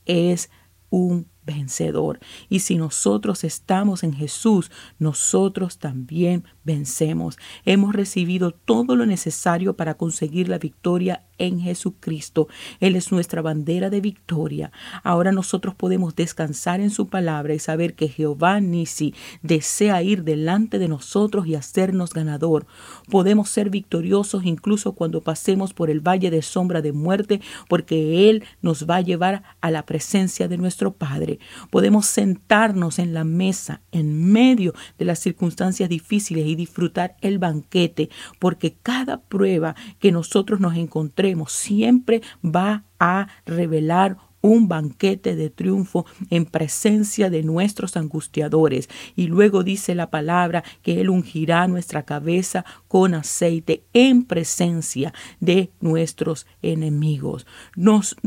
es 0.06 0.50
un 0.90 1.30
vencedor. 1.44 2.20
Y 2.48 2.60
si 2.60 2.76
nosotros 2.76 3.44
estamos 3.44 4.02
en 4.02 4.12
Jesús, 4.12 4.70
nosotros 4.98 5.78
también 5.78 6.44
vencemos. 6.64 7.38
Hemos 7.64 7.94
recibido 7.94 8.52
todo 8.52 8.96
lo 8.96 9.06
necesario 9.06 9.74
para 9.74 9.94
conseguir 9.94 10.48
la 10.48 10.58
victoria 10.58 11.24
en 11.38 11.60
Jesucristo. 11.60 12.48
Él 12.80 12.94
es 12.94 13.10
nuestra 13.10 13.42
bandera 13.42 13.90
de 13.90 14.00
victoria. 14.00 14.70
Ahora 15.02 15.32
nosotros 15.32 15.74
podemos 15.74 16.14
descansar 16.14 16.80
en 16.80 16.90
su 16.90 17.08
palabra 17.08 17.54
y 17.54 17.58
saber 17.58 17.94
que 17.94 18.08
Jehová 18.08 18.60
Nisi 18.60 19.14
desea 19.42 20.02
ir 20.02 20.22
delante 20.22 20.78
de 20.78 20.88
nosotros 20.88 21.46
y 21.46 21.54
hacernos 21.54 22.12
ganador. 22.12 22.66
Podemos 23.12 23.50
ser 23.50 23.68
victoriosos 23.68 24.46
incluso 24.46 24.92
cuando 24.94 25.20
pasemos 25.20 25.74
por 25.74 25.90
el 25.90 26.00
valle 26.00 26.30
de 26.30 26.40
sombra 26.40 26.80
de 26.80 26.92
muerte, 26.92 27.42
porque 27.68 28.30
Él 28.30 28.42
nos 28.62 28.88
va 28.88 28.96
a 28.96 29.00
llevar 29.02 29.42
a 29.60 29.70
la 29.70 29.84
presencia 29.84 30.48
de 30.48 30.56
nuestro 30.56 30.94
Padre. 30.94 31.38
Podemos 31.68 32.06
sentarnos 32.06 32.98
en 32.98 33.12
la 33.12 33.24
mesa 33.24 33.82
en 33.92 34.32
medio 34.32 34.72
de 34.96 35.04
las 35.04 35.18
circunstancias 35.18 35.90
difíciles 35.90 36.46
y 36.46 36.54
disfrutar 36.54 37.16
el 37.20 37.38
banquete, 37.38 38.08
porque 38.38 38.78
cada 38.82 39.20
prueba 39.20 39.76
que 39.98 40.10
nosotros 40.10 40.58
nos 40.58 40.74
encontremos 40.74 41.52
siempre 41.52 42.22
va 42.42 42.84
a 42.98 43.28
revelar 43.44 44.16
un 44.42 44.68
banquete 44.68 45.36
de 45.36 45.48
triunfo 45.48 46.04
en 46.28 46.44
presencia 46.44 47.30
de 47.30 47.42
nuestros 47.42 47.96
angustiadores. 47.96 48.90
Y 49.16 49.28
luego 49.28 49.62
dice 49.62 49.94
la 49.94 50.10
palabra 50.10 50.64
que 50.82 51.00
Él 51.00 51.08
ungirá 51.08 51.66
nuestra 51.68 52.02
cabeza 52.02 52.64
con 52.88 53.14
aceite 53.14 53.84
en 53.94 54.24
presencia 54.24 55.14
de 55.40 55.70
nuestros 55.80 56.46
enemigos. 56.60 57.46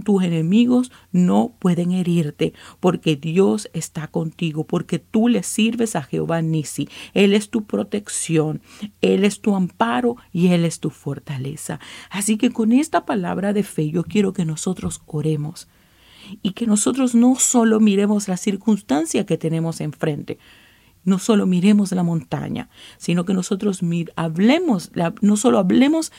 Tus 0.03 0.24
enemigos 0.24 0.91
no 1.12 1.53
pueden 1.60 1.91
herirte 1.91 2.53
porque 2.79 3.15
Dios 3.15 3.69
está 3.74 4.07
contigo, 4.07 4.65
porque 4.65 5.00
tú 5.00 5.27
le 5.27 5.43
sirves 5.43 5.95
a 5.95 6.03
Jehová 6.03 6.41
Nisi. 6.41 6.89
Él 7.13 7.34
es 7.34 7.50
tu 7.50 7.65
protección, 7.65 8.62
Él 9.01 9.25
es 9.25 9.41
tu 9.41 9.55
amparo 9.55 10.15
y 10.31 10.48
Él 10.48 10.65
es 10.65 10.79
tu 10.79 10.89
fortaleza. 10.89 11.79
Así 12.10 12.38
que 12.38 12.51
con 12.51 12.72
esta 12.72 13.05
palabra 13.05 13.53
de 13.53 13.63
fe 13.63 13.89
yo 13.89 14.03
quiero 14.03 14.34
que 14.34 14.45
nosotros 14.45 15.01
oremos 15.05 15.67
y 16.41 16.51
que 16.51 16.67
nosotros 16.67 17.15
no 17.15 17.36
solo 17.36 17.79
miremos 17.79 18.27
la 18.27 18.38
circunstancia 18.38 19.25
que 19.25 19.38
tenemos 19.38 19.82
enfrente, 19.82 20.38
no 21.03 21.20
solo 21.20 21.46
miremos 21.46 21.91
la 21.91 22.03
montaña, 22.03 22.70
sino 22.98 23.25
que 23.25 23.34
nosotros 23.34 23.82
hablemos, 24.15 24.91
no 25.22 25.38
solo 25.38 25.60
hablemos 25.60 26.12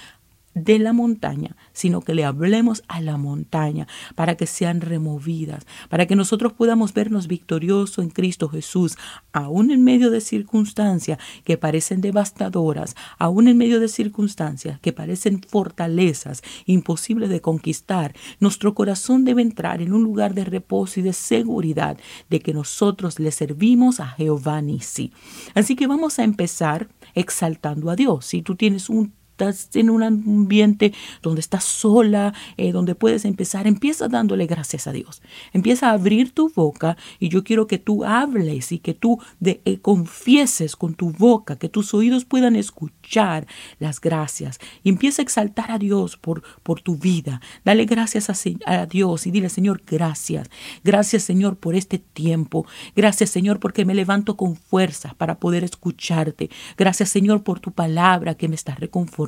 de 0.57 0.79
la 0.79 0.95
montaña, 0.95 1.55
sino 1.75 2.01
que 2.01 2.15
le 2.15 2.25
hablemos 2.25 2.83
a 2.89 3.03
la 3.03 3.19
montaña 3.19 3.87
para 4.15 4.37
que 4.37 4.47
sean 4.47 4.81
removidas, 4.81 5.67
para 5.91 6.07
que 6.07 6.17
nosotros 6.17 6.55
podamos 6.55 6.95
vernos 6.95 7.27
victoriosos 7.27 8.03
en 8.03 8.09
Cristo 8.09 8.49
Jesús, 8.49 8.97
aún 9.33 9.71
en 9.71 9.85
medio 9.85 10.11
de 10.11 10.23
circunstancias 10.23 11.19
que 11.45 11.59
parecen 11.59 12.01
devastadoras, 12.01 12.97
aún 13.19 13.49
en 13.49 13.59
medio 13.59 13.81
de 13.81 13.89
circunstancias 13.89 14.81
que 14.81 14.95
parecen 14.95 15.43
fortalezas 15.47 16.43
imposibles 16.65 17.29
de 17.29 17.43
conquistar. 17.43 18.15
Nuestro 18.41 18.75
corazón 18.75 19.27
debe 19.27 19.43
entrar 19.43 19.83
en 19.83 19.93
un 19.93 20.03
lugar 20.03 20.33
de 20.33 20.47
reposo 20.47 21.01
y 21.01 21.03
de 21.03 21.13
seguridad 21.13 21.99
de 22.31 22.41
que 22.41 22.55
nosotros 22.55 23.19
le 23.19 23.31
servimos 23.31 24.01
a 24.01 24.09
Jehová 24.09 24.63
Nisi. 24.63 25.13
Así 25.55 25.77
que 25.77 25.87
vamos 25.87 26.19
a 26.19 26.25
empezar 26.25 26.89
exaltando 27.15 27.91
a 27.91 27.97
Dios. 27.97 28.25
Si 28.25 28.41
tú 28.41 28.57
tienes 28.57 28.89
un 28.89 29.13
estás 29.37 29.69
en 29.75 29.91
un 29.91 30.03
ambiente 30.03 30.95
donde 31.21 31.41
estás 31.41 31.65
sola, 31.65 32.33
eh, 32.57 32.73
donde 32.73 32.95
puedes 32.95 33.27
empezar, 33.27 33.67
empieza 33.67 34.09
dándole 34.09 34.47
gracias 34.47 34.87
a 34.87 34.93
Dios. 34.93 35.21
Empieza 35.53 35.91
a 35.91 35.93
abrir 35.93 36.33
tu 36.33 36.51
boca 36.55 36.97
y 37.19 37.29
yo 37.29 37.45
quiero 37.45 37.67
que 37.67 37.79
tú 37.79 38.05
hables 38.05 38.73
y 38.73 38.79
que 38.79 38.95
tú 38.95 39.21
eh, 39.45 39.79
confieses 39.83 40.75
con 40.75 40.95
tu 40.95 41.11
boca, 41.11 41.57
que 41.57 41.69
tus 41.69 41.93
oídos 41.93 42.25
puedan 42.25 42.57
escuchar 42.57 43.47
las 43.79 44.01
gracias. 44.01 44.59
Y 44.83 44.89
empieza 44.89 45.21
a 45.21 45.25
exaltar 45.25 45.71
a 45.71 45.79
Dios 45.79 46.17
por, 46.17 46.43
por 46.63 46.81
tu 46.81 46.97
vida. 46.97 47.43
Dale 47.63 47.85
gracias 47.85 48.31
a, 48.31 48.35
a 48.65 48.87
Dios 48.87 49.27
y 49.27 49.31
dile, 49.31 49.51
Señor, 49.51 49.83
gracias. 49.87 50.49
Gracias, 50.83 51.25
Señor, 51.25 51.59
por 51.59 51.75
este 51.75 51.99
tiempo. 51.99 52.67
Gracias, 52.95 53.29
Señor, 53.29 53.61
porque 53.61 53.85
me 53.85 53.95
levanto 53.95 54.37
con 54.37 54.57
fuerza 54.57 55.15
para 55.19 55.39
poder 55.39 55.63
escucharte. 55.63 56.49
Gracias, 56.79 57.11
Señor, 57.11 57.43
por 57.43 57.61
tu 57.61 57.73
palabra 57.73 58.35
que 58.35 58.49
me 58.49 58.55
está 58.55 58.75
reconfortando 58.75 59.26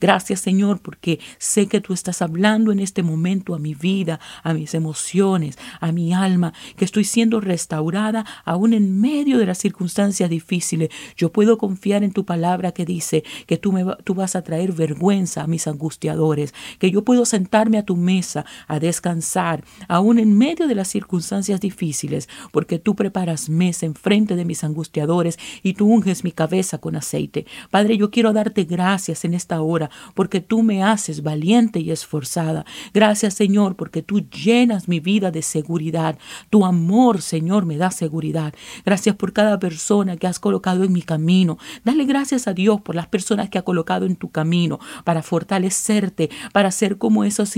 Gracias 0.00 0.40
Señor 0.40 0.80
porque 0.80 1.20
sé 1.38 1.66
que 1.66 1.80
tú 1.80 1.92
estás 1.92 2.22
hablando 2.22 2.72
en 2.72 2.80
este 2.80 3.02
momento 3.02 3.54
a 3.54 3.58
mi 3.58 3.74
vida, 3.74 4.20
a 4.42 4.54
mis 4.54 4.74
emociones, 4.74 5.58
a 5.80 5.92
mi 5.92 6.12
alma, 6.12 6.52
que 6.76 6.84
estoy 6.84 7.04
siendo 7.04 7.40
restaurada 7.40 8.24
aún 8.44 8.72
en 8.72 9.00
medio 9.00 9.38
de 9.38 9.46
las 9.46 9.58
circunstancias 9.58 10.28
difíciles. 10.30 10.90
Yo 11.16 11.32
puedo 11.32 11.58
confiar 11.58 12.04
en 12.04 12.12
tu 12.12 12.24
palabra 12.24 12.72
que 12.72 12.84
dice 12.84 13.24
que 13.46 13.56
tú, 13.56 13.72
me, 13.72 13.84
tú 14.04 14.14
vas 14.14 14.36
a 14.36 14.42
traer 14.42 14.72
vergüenza 14.72 15.42
a 15.42 15.46
mis 15.46 15.66
angustiadores, 15.66 16.54
que 16.78 16.90
yo 16.90 17.04
puedo 17.04 17.24
sentarme 17.24 17.78
a 17.78 17.84
tu 17.84 17.96
mesa 17.96 18.44
a 18.68 18.78
descansar 18.78 19.64
aún 19.88 20.18
en 20.18 20.36
medio 20.36 20.66
de 20.66 20.74
las 20.74 20.88
circunstancias 20.88 21.60
difíciles, 21.60 22.28
porque 22.50 22.78
tú 22.78 22.94
preparas 22.94 23.48
mesa 23.48 23.86
en 23.86 23.94
frente 23.94 24.36
de 24.36 24.44
mis 24.44 24.64
angustiadores 24.64 25.38
y 25.62 25.74
tú 25.74 25.86
unges 25.86 26.24
mi 26.24 26.32
cabeza 26.32 26.78
con 26.78 26.96
aceite. 26.96 27.46
Padre, 27.70 27.96
yo 27.96 28.10
quiero 28.10 28.32
darte 28.32 28.64
gracias 28.64 29.01
Gracias 29.02 29.24
en 29.24 29.34
esta 29.34 29.60
hora 29.62 29.90
porque 30.14 30.40
tú 30.40 30.62
me 30.62 30.84
haces 30.84 31.24
valiente 31.24 31.80
y 31.80 31.90
esforzada. 31.90 32.64
Gracias 32.94 33.34
Señor 33.34 33.74
porque 33.74 34.00
tú 34.00 34.20
llenas 34.20 34.86
mi 34.86 35.00
vida 35.00 35.32
de 35.32 35.42
seguridad. 35.42 36.16
Tu 36.50 36.64
amor 36.64 37.20
Señor 37.20 37.66
me 37.66 37.78
da 37.78 37.90
seguridad. 37.90 38.54
Gracias 38.84 39.16
por 39.16 39.32
cada 39.32 39.58
persona 39.58 40.16
que 40.16 40.28
has 40.28 40.38
colocado 40.38 40.84
en 40.84 40.92
mi 40.92 41.02
camino. 41.02 41.58
Dale 41.82 42.04
gracias 42.04 42.46
a 42.46 42.54
Dios 42.54 42.80
por 42.80 42.94
las 42.94 43.08
personas 43.08 43.50
que 43.50 43.58
ha 43.58 43.62
colocado 43.62 44.06
en 44.06 44.14
tu 44.14 44.30
camino 44.30 44.78
para 45.02 45.24
fortalecerte, 45.24 46.30
para 46.52 46.70
ser 46.70 46.96
como 46.96 47.24
esos 47.24 47.54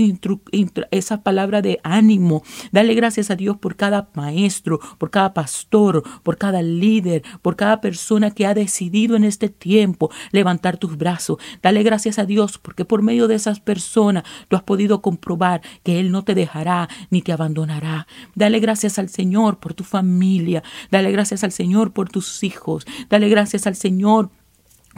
esa 0.89 1.21
palabra 1.21 1.61
de 1.61 1.79
ánimo. 1.83 2.41
Dale 2.71 2.95
gracias 2.95 3.29
a 3.29 3.35
Dios 3.35 3.57
por 3.57 3.75
cada 3.75 4.09
maestro, 4.15 4.79
por 4.97 5.11
cada 5.11 5.35
pastor, 5.35 6.01
por 6.23 6.39
cada 6.39 6.63
líder, 6.63 7.21
por 7.43 7.55
cada 7.55 7.81
persona 7.81 8.31
que 8.31 8.47
ha 8.47 8.55
decidido 8.55 9.15
en 9.15 9.25
este 9.25 9.49
tiempo 9.49 10.09
levantar 10.31 10.77
tus 10.77 10.97
brazos 10.97 11.34
Dale 11.61 11.83
gracias 11.83 12.19
a 12.19 12.25
Dios 12.25 12.57
porque 12.57 12.85
por 12.85 13.01
medio 13.01 13.27
de 13.27 13.35
esas 13.35 13.59
personas 13.59 14.23
tú 14.47 14.55
has 14.55 14.63
podido 14.63 15.01
comprobar 15.01 15.61
que 15.83 15.99
Él 15.99 16.11
no 16.11 16.23
te 16.23 16.35
dejará 16.35 16.89
ni 17.09 17.21
te 17.21 17.31
abandonará. 17.31 18.07
Dale 18.35 18.59
gracias 18.59 18.99
al 18.99 19.09
Señor 19.09 19.59
por 19.59 19.73
tu 19.73 19.83
familia. 19.83 20.63
Dale 20.91 21.11
gracias 21.11 21.43
al 21.43 21.51
Señor 21.51 21.91
por 21.91 22.09
tus 22.09 22.43
hijos. 22.43 22.85
Dale 23.09 23.29
gracias 23.29 23.67
al 23.67 23.75
Señor 23.75 24.29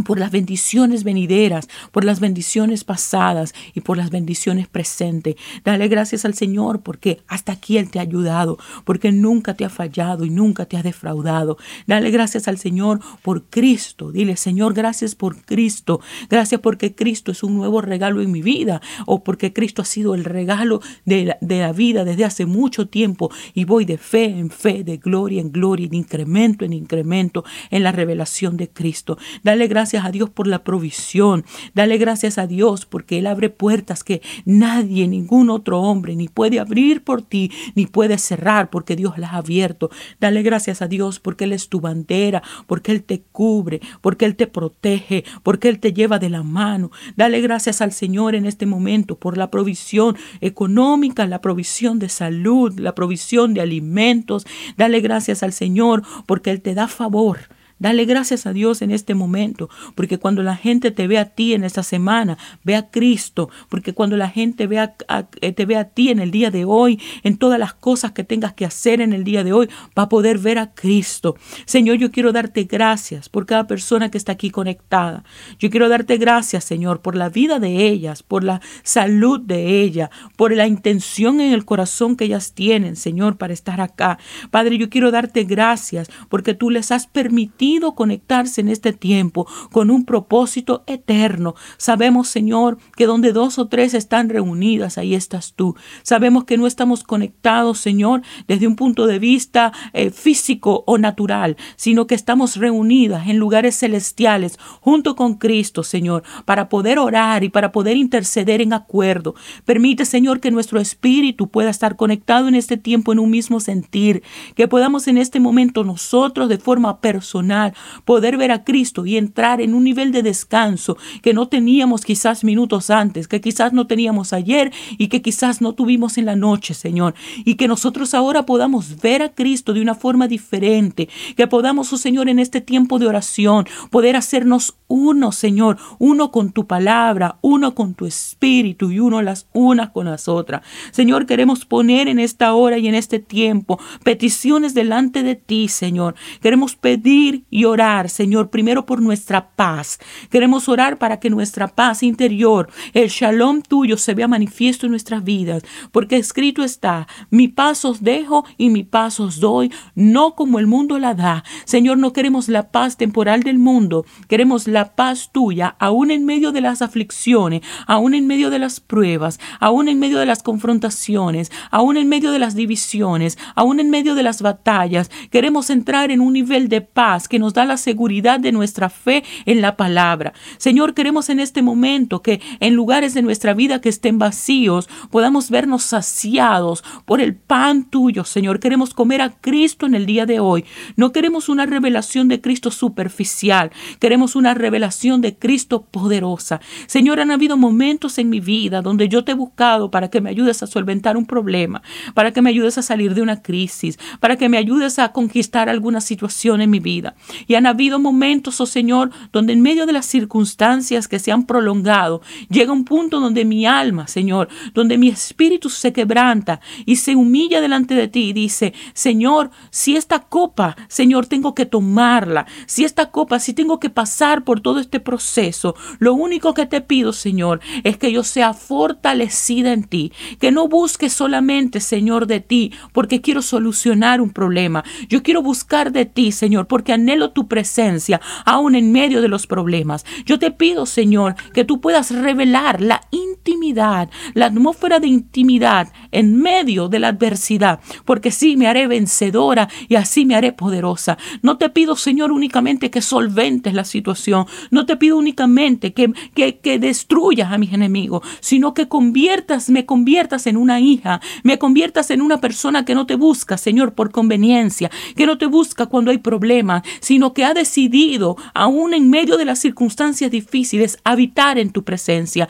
por 0.06 0.20
las 0.20 0.32
bendiciones 0.32 1.04
venideras, 1.04 1.68
por 1.92 2.04
las 2.04 2.20
bendiciones 2.20 2.84
pasadas 2.84 3.54
y 3.74 3.82
por 3.82 3.98
las 3.98 4.10
bendiciones 4.10 4.68
presentes. 4.68 5.36
Dale 5.64 5.88
gracias 5.88 6.26
al 6.26 6.34
Señor 6.34 6.82
porque 6.82 7.22
hasta 7.28 7.54
aquí 7.54 7.78
Él 7.78 7.90
te 7.90 8.00
ha 8.00 8.04
ayudado, 8.04 8.58
porque 8.86 9.12
nunca 9.12 9.56
te 9.56 9.66
ha 9.66 9.70
fallado 9.70 10.26
y 10.26 10.30
nunca 10.30 10.66
te 10.66 10.78
ha 10.78 10.84
defraudado. 10.84 11.58
Dale 11.88 12.12
gracias 12.12 12.48
al 12.48 12.58
Señor 12.58 13.00
por 13.22 13.46
Cristo. 13.46 14.12
Dile, 14.12 14.38
Señor, 14.38 14.74
gracias 14.74 15.16
por 15.16 15.42
Cristo. 15.44 16.00
Gracias 16.30 16.62
porque 16.62 16.94
Cristo 16.94 17.32
es 17.32 17.44
un 17.44 17.56
nuevo 17.56 17.82
regalo 17.82 18.22
en 18.22 18.32
mi 18.32 18.42
vida 18.42 18.82
o 19.06 19.24
porque 19.24 19.54
Cristo 19.54 19.82
ha 19.82 19.86
sido 19.86 20.14
el 20.14 20.26
regalo 20.26 20.80
de 21.06 21.26
la, 21.26 21.38
de 21.42 21.60
la 21.60 21.74
vida 21.74 22.06
desde 22.06 22.26
hace 22.26 22.46
mucho 22.46 22.88
tiempo 22.88 23.32
y 23.54 23.66
voy 23.66 23.86
de 23.86 23.98
fe 23.98 24.26
en 24.26 24.52
fe, 24.52 24.84
de 24.84 24.98
gloria 24.98 25.42
en 25.42 25.52
gloria, 25.52 25.88
de 25.88 25.98
incremento 25.98 26.66
en 26.66 26.74
incremento 26.74 27.44
en 27.72 27.84
la 27.84 27.92
revelación 27.92 28.58
de 28.58 28.70
Cristo. 28.70 29.18
Dale 29.44 29.68
gracias 29.68 29.87
gracias 29.88 30.06
a 30.06 30.12
Dios 30.12 30.30
por 30.30 30.48
la 30.48 30.66
provisión. 30.66 31.46
Dale 31.74 31.98
gracias 31.98 32.38
a 32.38 32.46
Dios 32.46 32.86
porque 32.86 33.20
Él 33.20 33.28
abre 33.28 33.50
puertas 33.50 34.04
que 34.04 34.22
nadie, 34.44 35.08
ningún 35.08 35.50
otro 35.50 35.80
hombre, 35.80 36.14
ni 36.18 36.28
puede 36.28 36.60
abrir 36.60 37.06
por 37.06 37.22
ti, 37.22 37.54
ni 37.74 37.86
puede 37.86 38.18
cerrar 38.18 38.70
porque 38.70 38.98
Dios 38.98 39.18
las 39.18 39.32
ha 39.32 39.38
abierto. 39.38 39.90
Dale 40.20 40.42
gracias 40.44 40.82
a 40.82 40.90
Dios 40.90 41.22
porque 41.22 41.46
Él 41.46 41.54
es 41.54 41.70
tu 41.70 41.80
bandera, 41.80 42.44
porque 42.66 42.92
Él 42.92 43.02
te 43.02 43.22
cubre, 43.32 43.80
porque 44.02 44.26
Él 44.26 44.36
te 44.36 44.48
protege, 44.48 45.24
porque 45.42 45.70
Él 45.70 45.80
te 45.80 45.94
lleva 45.94 46.20
de 46.20 46.32
la 46.32 46.44
mano. 46.44 46.92
Dale 47.16 47.40
gracias 47.40 47.80
al 47.82 47.94
Señor 47.94 48.36
en 48.36 48.46
este 48.46 48.66
momento 48.66 49.18
por 49.18 49.38
la 49.38 49.50
provisión 49.50 50.18
económica, 50.42 51.26
la 51.28 51.40
provisión 51.40 51.98
de 51.98 52.10
salud, 52.10 52.78
la 52.78 52.94
provisión 52.94 53.54
de 53.54 53.62
alimentos. 53.62 54.46
Dale 54.76 55.00
gracias 55.00 55.44
al 55.44 55.54
Señor 55.54 56.04
porque 56.26 56.52
Él 56.52 56.60
te 56.60 56.76
da 56.76 56.90
favor 56.90 57.40
Dale 57.80 58.06
gracias 58.06 58.48
a 58.48 58.54
Dios 58.54 58.82
en 58.82 58.90
este 58.90 59.14
momento, 59.14 59.70
porque 59.94 60.18
cuando 60.18 60.42
la 60.42 60.56
gente 60.56 60.90
te 60.90 61.06
ve 61.06 61.20
a 61.20 61.26
ti 61.26 61.54
en 61.54 61.64
esta 61.64 61.84
semana, 61.84 62.38
ve 62.64 62.76
a 62.76 62.90
Cristo, 62.90 63.52
porque 63.70 63.94
cuando 63.94 64.18
la 64.18 64.30
gente 64.30 64.66
ve 64.66 64.80
a, 64.80 64.96
eh, 65.42 65.52
te 65.52 65.66
ve 65.68 65.76
a 65.76 65.86
ti 65.86 66.10
en 66.10 66.18
el 66.18 66.32
día 66.32 66.50
de 66.50 66.66
hoy, 66.66 67.00
en 67.22 67.38
todas 67.38 67.60
las 67.60 67.76
cosas 67.76 68.14
que 68.14 68.24
tengas 68.24 68.54
que 68.54 68.66
hacer 68.66 69.00
en 69.00 69.14
el 69.14 69.24
día 69.24 69.44
de 69.44 69.54
hoy, 69.54 69.70
va 69.98 70.04
a 70.04 70.10
poder 70.10 70.40
ver 70.40 70.58
a 70.58 70.74
Cristo. 70.74 71.36
Señor, 71.66 71.98
yo 71.98 72.12
quiero 72.12 72.32
darte 72.32 72.64
gracias 72.64 73.30
por 73.30 73.46
cada 73.46 73.68
persona 73.68 74.10
que 74.10 74.18
está 74.18 74.32
aquí 74.32 74.50
conectada. 74.50 75.24
Yo 75.60 75.70
quiero 75.70 75.88
darte 75.88 76.18
gracias, 76.18 76.64
Señor, 76.64 77.02
por 77.02 77.16
la 77.16 77.30
vida 77.30 77.60
de 77.60 77.88
ellas, 77.88 78.24
por 78.24 78.44
la 78.44 78.60
salud 78.82 79.40
de 79.40 79.82
ella, 79.84 80.10
por 80.36 80.52
la 80.56 80.66
intención 80.66 81.42
en 81.42 81.54
el 81.54 81.64
corazón 81.64 82.16
que 82.16 82.26
ellas 82.26 82.54
tienen, 82.54 82.96
Señor, 82.96 83.38
para 83.38 83.54
estar 83.54 83.82
acá. 83.82 84.18
Padre, 84.50 84.80
yo 84.80 84.90
quiero 84.90 85.12
darte 85.12 85.44
gracias 85.44 86.10
porque 86.28 86.56
tú 86.56 86.72
les 86.72 86.92
has 86.92 87.06
permitido 87.06 87.67
conectarse 87.96 88.62
en 88.62 88.70
este 88.70 88.94
tiempo 88.94 89.48
con 89.72 89.92
un 89.92 90.06
propósito 90.06 90.84
eterno. 90.88 91.56
Sabemos, 91.78 92.30
Señor, 92.30 92.78
que 92.96 93.06
donde 93.06 93.34
dos 93.34 93.60
o 93.60 93.68
tres 93.68 93.94
están 93.94 94.30
reunidas, 94.30 94.98
ahí 94.98 95.16
estás 95.16 95.54
tú. 95.54 95.76
Sabemos 96.02 96.46
que 96.46 96.58
no 96.58 96.66
estamos 96.66 97.04
conectados, 97.04 97.80
Señor, 97.80 98.22
desde 98.48 98.68
un 98.68 98.76
punto 98.76 99.06
de 99.06 99.20
vista 99.20 99.74
eh, 99.94 100.12
físico 100.12 100.84
o 100.88 100.98
natural, 100.98 101.58
sino 101.76 102.08
que 102.08 102.16
estamos 102.16 102.56
reunidas 102.56 103.28
en 103.28 103.38
lugares 103.38 103.78
celestiales 103.78 104.58
junto 104.82 105.16
con 105.16 105.36
Cristo, 105.36 105.84
Señor, 105.84 106.24
para 106.46 106.70
poder 106.70 107.00
orar 107.00 107.44
y 107.44 107.50
para 107.50 107.72
poder 107.72 107.98
interceder 107.98 108.62
en 108.62 108.74
acuerdo. 108.74 109.36
Permite, 109.66 110.06
Señor, 110.06 110.40
que 110.40 110.52
nuestro 110.52 110.80
espíritu 110.80 111.50
pueda 111.50 111.70
estar 111.70 111.96
conectado 111.96 112.48
en 112.48 112.56
este 112.56 112.78
tiempo 112.78 113.12
en 113.12 113.20
un 113.20 113.30
mismo 113.30 113.60
sentir, 113.60 114.24
que 114.56 114.68
podamos 114.68 115.08
en 115.08 115.18
este 115.18 115.40
momento 115.40 115.84
nosotros 115.84 116.48
de 116.50 116.58
forma 116.58 117.02
personal 117.02 117.57
poder 118.06 118.38
ver 118.38 118.52
a 118.52 118.64
Cristo 118.64 119.06
y 119.06 119.18
entrar 119.18 119.62
en 119.62 119.74
un 119.74 119.84
nivel 119.84 120.12
de 120.12 120.24
descanso 120.24 120.98
que 121.22 121.34
no 121.34 121.48
teníamos 121.48 122.04
quizás 122.04 122.44
minutos 122.44 122.90
antes, 122.90 123.28
que 123.28 123.42
quizás 123.42 123.74
no 123.74 123.88
teníamos 123.88 124.34
ayer 124.34 124.72
y 124.98 125.08
que 125.08 125.22
quizás 125.22 125.62
no 125.62 125.74
tuvimos 125.74 126.18
en 126.18 126.26
la 126.26 126.36
noche, 126.36 126.74
Señor, 126.74 127.14
y 127.46 127.56
que 127.56 127.68
nosotros 127.68 128.14
ahora 128.14 128.46
podamos 128.46 129.02
ver 129.02 129.22
a 129.22 129.30
Cristo 129.30 129.74
de 129.74 129.82
una 129.82 129.96
forma 129.96 130.28
diferente, 130.28 131.10
que 131.36 131.48
podamos, 131.48 131.92
oh 131.94 131.98
Señor, 131.98 132.30
en 132.30 132.40
este 132.40 132.62
tiempo 132.62 133.00
de 133.00 133.08
oración, 133.08 133.66
poder 133.90 134.16
hacernos 134.16 134.76
uno, 134.88 135.32
Señor, 135.32 135.78
uno 136.00 136.32
con 136.32 136.52
tu 136.52 136.66
palabra, 136.66 137.38
uno 137.42 137.76
con 137.76 137.94
tu 137.94 138.06
espíritu 138.06 138.92
y 138.92 139.00
uno 139.00 139.22
las 139.22 139.48
unas 139.54 139.90
con 139.90 140.06
las 140.06 140.28
otras. 140.28 140.62
Señor, 140.92 141.26
queremos 141.26 141.66
poner 141.66 142.08
en 142.08 142.20
esta 142.20 142.54
hora 142.54 142.78
y 142.78 142.88
en 142.88 142.96
este 142.96 143.20
tiempo 143.20 143.80
peticiones 144.04 144.74
delante 144.74 145.24
de 145.24 145.36
ti, 145.36 145.68
Señor. 145.68 146.16
Queremos 146.42 146.76
pedir 146.76 147.44
y 147.50 147.66
orar, 147.66 148.10
Señor, 148.10 148.50
primero 148.50 148.86
por 148.86 149.02
nuestra 149.02 149.50
paz. 149.52 150.00
Queremos 150.30 150.68
orar 150.70 150.98
para 150.98 151.20
que 151.20 151.30
nuestra 151.30 151.68
paz 151.68 152.04
interior, 152.04 152.70
el 152.94 153.10
shalom 153.10 153.62
tuyo, 153.62 153.98
se 153.98 154.14
vea 154.14 154.28
manifiesto 154.28 154.86
en 154.86 154.92
nuestras 154.92 155.24
vidas, 155.24 155.64
porque 155.92 156.18
escrito 156.18 156.64
está, 156.64 157.08
mi 157.30 157.48
paz 157.48 157.86
os 157.86 158.04
dejo 158.04 158.46
y 158.58 158.70
mi 158.70 158.84
paz 158.84 159.20
os 159.20 159.40
doy, 159.40 159.72
no 159.96 160.36
como 160.36 160.60
el 160.60 160.68
mundo 160.68 161.00
la 161.00 161.14
da. 161.14 161.44
Señor, 161.66 161.98
no 161.98 162.14
queremos 162.14 162.50
la 162.50 162.72
paz 162.72 162.98
temporal 162.98 163.44
del 163.44 163.60
mundo, 163.60 164.06
queremos 164.28 164.68
la 164.68 164.96
paz 164.96 165.32
tuya, 165.32 165.76
aún 165.80 166.12
en 166.12 166.26
medio 166.26 166.52
de 166.52 166.62
las 166.62 166.82
aflicciones, 166.82 167.62
aún 167.86 168.14
en 168.14 168.28
medio 168.28 168.50
de 168.50 168.60
las 168.60 168.80
pruebas, 168.80 169.40
aún 169.60 169.88
en 169.88 170.00
medio 170.00 170.20
de 170.20 170.26
las 170.26 170.44
confrontaciones, 170.44 171.52
aún 171.72 171.98
en 171.98 172.10
medio 172.10 172.32
de 172.32 172.40
las 172.40 172.56
divisiones, 172.56 173.38
aún 173.56 173.80
en 173.80 173.90
medio 173.90 174.16
de 174.16 174.24
las 174.24 174.42
batallas. 174.42 175.10
Queremos 175.32 175.70
entrar 175.70 176.12
en 176.12 176.22
un 176.22 176.34
nivel 176.34 176.70
de 176.70 176.82
paz 176.82 177.28
que 177.28 177.37
nos 177.40 177.54
da 177.54 177.66
la 177.66 177.78
seguridad 177.78 178.40
de 178.40 178.52
nuestra 178.52 178.90
fe 178.90 179.24
en 179.46 179.62
la 179.62 179.76
palabra. 179.76 180.34
Señor, 180.58 180.94
queremos 180.94 181.30
en 181.30 181.40
este 181.40 181.62
momento 181.62 182.22
que 182.22 182.42
en 182.60 182.74
lugares 182.74 183.14
de 183.14 183.22
nuestra 183.22 183.54
vida 183.54 183.82
que 183.82 183.90
estén 183.90 184.20
vacíos, 184.20 184.90
podamos 185.12 185.50
vernos 185.50 185.84
saciados 185.84 186.84
por 187.06 187.22
el 187.22 187.36
pan 187.36 187.86
tuyo, 187.86 188.24
Señor. 188.24 188.60
Queremos 188.60 188.94
comer 188.94 189.22
a 189.22 189.32
Cristo 189.32 189.86
en 189.86 189.96
el 189.96 190.06
día 190.06 190.26
de 190.26 190.40
hoy. 190.40 190.66
No 190.96 191.12
queremos 191.12 191.50
una 191.50 191.66
revelación 191.66 192.28
de 192.28 192.42
Cristo 192.42 192.72
superficial, 192.72 193.72
queremos 194.00 194.36
una 194.36 194.54
revelación 194.54 195.22
de 195.22 195.36
Cristo 195.36 195.84
poderosa. 195.84 196.62
Señor, 196.88 197.20
han 197.20 197.32
habido 197.32 197.58
momentos 197.58 198.18
en 198.18 198.30
mi 198.30 198.40
vida 198.40 198.82
donde 198.82 199.10
yo 199.10 199.24
te 199.24 199.32
he 199.32 199.36
buscado 199.36 199.92
para 199.92 200.10
que 200.10 200.22
me 200.22 200.30
ayudes 200.30 200.64
a 200.64 200.68
solventar 200.68 201.18
un 201.18 201.26
problema, 201.26 201.82
para 202.14 202.32
que 202.32 202.42
me 202.42 202.50
ayudes 202.50 202.78
a 202.78 202.82
salir 202.82 203.14
de 203.14 203.22
una 203.22 203.42
crisis, 203.42 203.98
para 204.20 204.36
que 204.36 204.50
me 204.50 204.58
ayudes 204.58 205.00
a 205.00 205.12
conquistar 205.12 205.70
alguna 205.70 206.02
situación 206.02 206.62
en 206.62 206.70
mi 206.70 206.80
vida. 206.80 207.16
Y 207.48 207.56
han 207.56 207.66
habido 207.66 208.00
momentos, 208.00 208.60
oh 208.62 208.66
Señor, 208.66 209.12
donde 209.32 209.54
en 209.54 209.62
medio 209.62 209.86
de 209.86 209.94
las 209.94 210.06
circunstancias 210.06 211.08
que 211.08 211.20
se 211.20 211.32
han 211.32 211.46
prolongado, 211.46 212.22
llega 212.50 212.72
un 212.72 212.86
punto 212.86 213.20
donde 213.20 213.46
mi 213.46 213.66
alma, 213.66 214.08
Señor, 214.08 214.50
donde 214.74 214.98
mi 214.98 215.10
espíritu 215.10 215.70
se 215.70 215.94
quebranta 215.94 216.60
y 216.86 216.98
se 216.98 217.16
humilla 217.16 217.62
delante 217.62 217.94
de 217.96 218.08
ti 218.08 218.30
y 218.30 218.34
dice, 218.34 218.74
Señor, 218.94 219.52
si 219.70 219.96
esta 219.96 220.20
copa, 220.20 220.76
Señor, 220.88 221.26
tengo 221.26 221.56
que 221.56 221.66
tomarla, 221.66 222.46
si 222.66 222.84
esta 222.84 223.12
copa, 223.12 223.40
si 223.40 223.54
tengo 223.54 223.80
que 223.80 223.90
pasar 223.90 224.44
por 224.44 224.62
todo 224.62 224.80
este 224.80 225.00
proceso, 225.00 225.76
lo 226.00 226.14
único 226.14 226.54
que 226.54 226.66
te 226.66 226.82
pido, 226.82 227.14
Señor, 227.14 227.60
es 227.84 227.98
que 227.98 228.12
yo 228.12 228.24
sea 228.24 228.54
fortalecida 228.54 229.74
en 229.74 229.84
ti, 229.84 230.12
que 230.40 230.52
no 230.52 230.68
busque 230.68 231.10
solamente, 231.10 231.80
Señor, 231.80 232.28
de 232.28 232.40
ti, 232.40 232.72
porque 232.94 233.22
quiero 233.22 233.42
solucionar 233.42 234.22
un 234.22 234.32
problema. 234.32 234.84
Yo 235.10 235.24
quiero 235.24 235.42
buscar 235.42 235.92
de 235.92 236.06
ti, 236.06 236.32
Señor, 236.32 236.68
porque 236.68 236.94
anhelo 237.18 237.32
tu 237.32 237.48
presencia, 237.48 238.22
aún 238.46 238.76
en 238.76 238.92
medio 238.92 239.22
de 239.22 239.28
los 239.28 239.48
problemas. 239.48 240.06
Yo 240.26 240.40
te 240.40 240.52
pido, 240.52 240.86
Señor, 240.86 241.36
que 241.54 241.66
tú 241.66 241.82
puedas 241.82 242.12
revelar 242.12 242.82
la 242.82 243.02
intimidad, 243.12 244.10
la 244.34 244.48
atmósfera 244.48 245.00
de 245.00 245.08
intimidad 245.08 245.92
en 246.12 246.40
medio 246.40 246.88
de 246.90 247.00
la 247.00 247.10
adversidad, 247.10 247.80
porque 248.06 248.32
sí 248.32 248.56
me 248.58 248.68
haré 248.68 248.88
vencedora 248.88 249.68
y 249.88 249.96
así 249.96 250.26
me 250.26 250.36
haré 250.36 250.52
poderosa. 250.54 251.18
No 251.42 251.58
te 251.58 251.70
pido, 251.70 251.96
Señor, 251.96 252.32
únicamente 252.32 252.92
que 252.92 253.02
solventes 253.02 253.74
la 253.74 253.84
situación, 253.84 254.46
no 254.70 254.86
te 254.86 254.98
pido 254.98 255.18
únicamente 255.18 255.94
que, 255.94 256.14
que, 256.36 256.60
que 256.60 256.80
destruyas 256.80 257.52
a 257.52 257.58
mis 257.58 257.74
enemigos, 257.74 258.22
sino 258.40 258.74
que 258.74 258.88
conviertas, 258.88 259.70
me 259.70 259.86
conviertas 259.86 260.48
en 260.48 260.58
una 260.58 260.80
hija, 260.80 261.22
me 261.44 261.58
conviertas 261.58 262.12
en 262.12 262.22
una 262.22 262.40
persona 262.40 262.86
que 262.86 262.96
no 262.96 263.06
te 263.06 263.16
busca, 263.16 263.58
Señor, 263.58 263.94
por 263.94 264.12
conveniencia, 264.12 264.92
que 265.16 265.26
no 265.26 265.38
te 265.38 265.46
busca 265.46 265.88
cuando 265.88 266.12
hay 266.12 266.20
problemas, 266.20 266.84
sino 267.08 267.34
que 267.34 267.46
ha 267.46 267.54
decidido, 267.54 268.36
aún 268.54 268.94
en 268.94 269.10
medio 269.10 269.38
de 269.38 269.46
las 269.46 269.60
circunstancias 269.60 270.30
difíciles, 270.30 270.98
habitar 271.06 271.58
en 271.58 271.70
tu 271.70 271.86
presencia. 271.86 272.50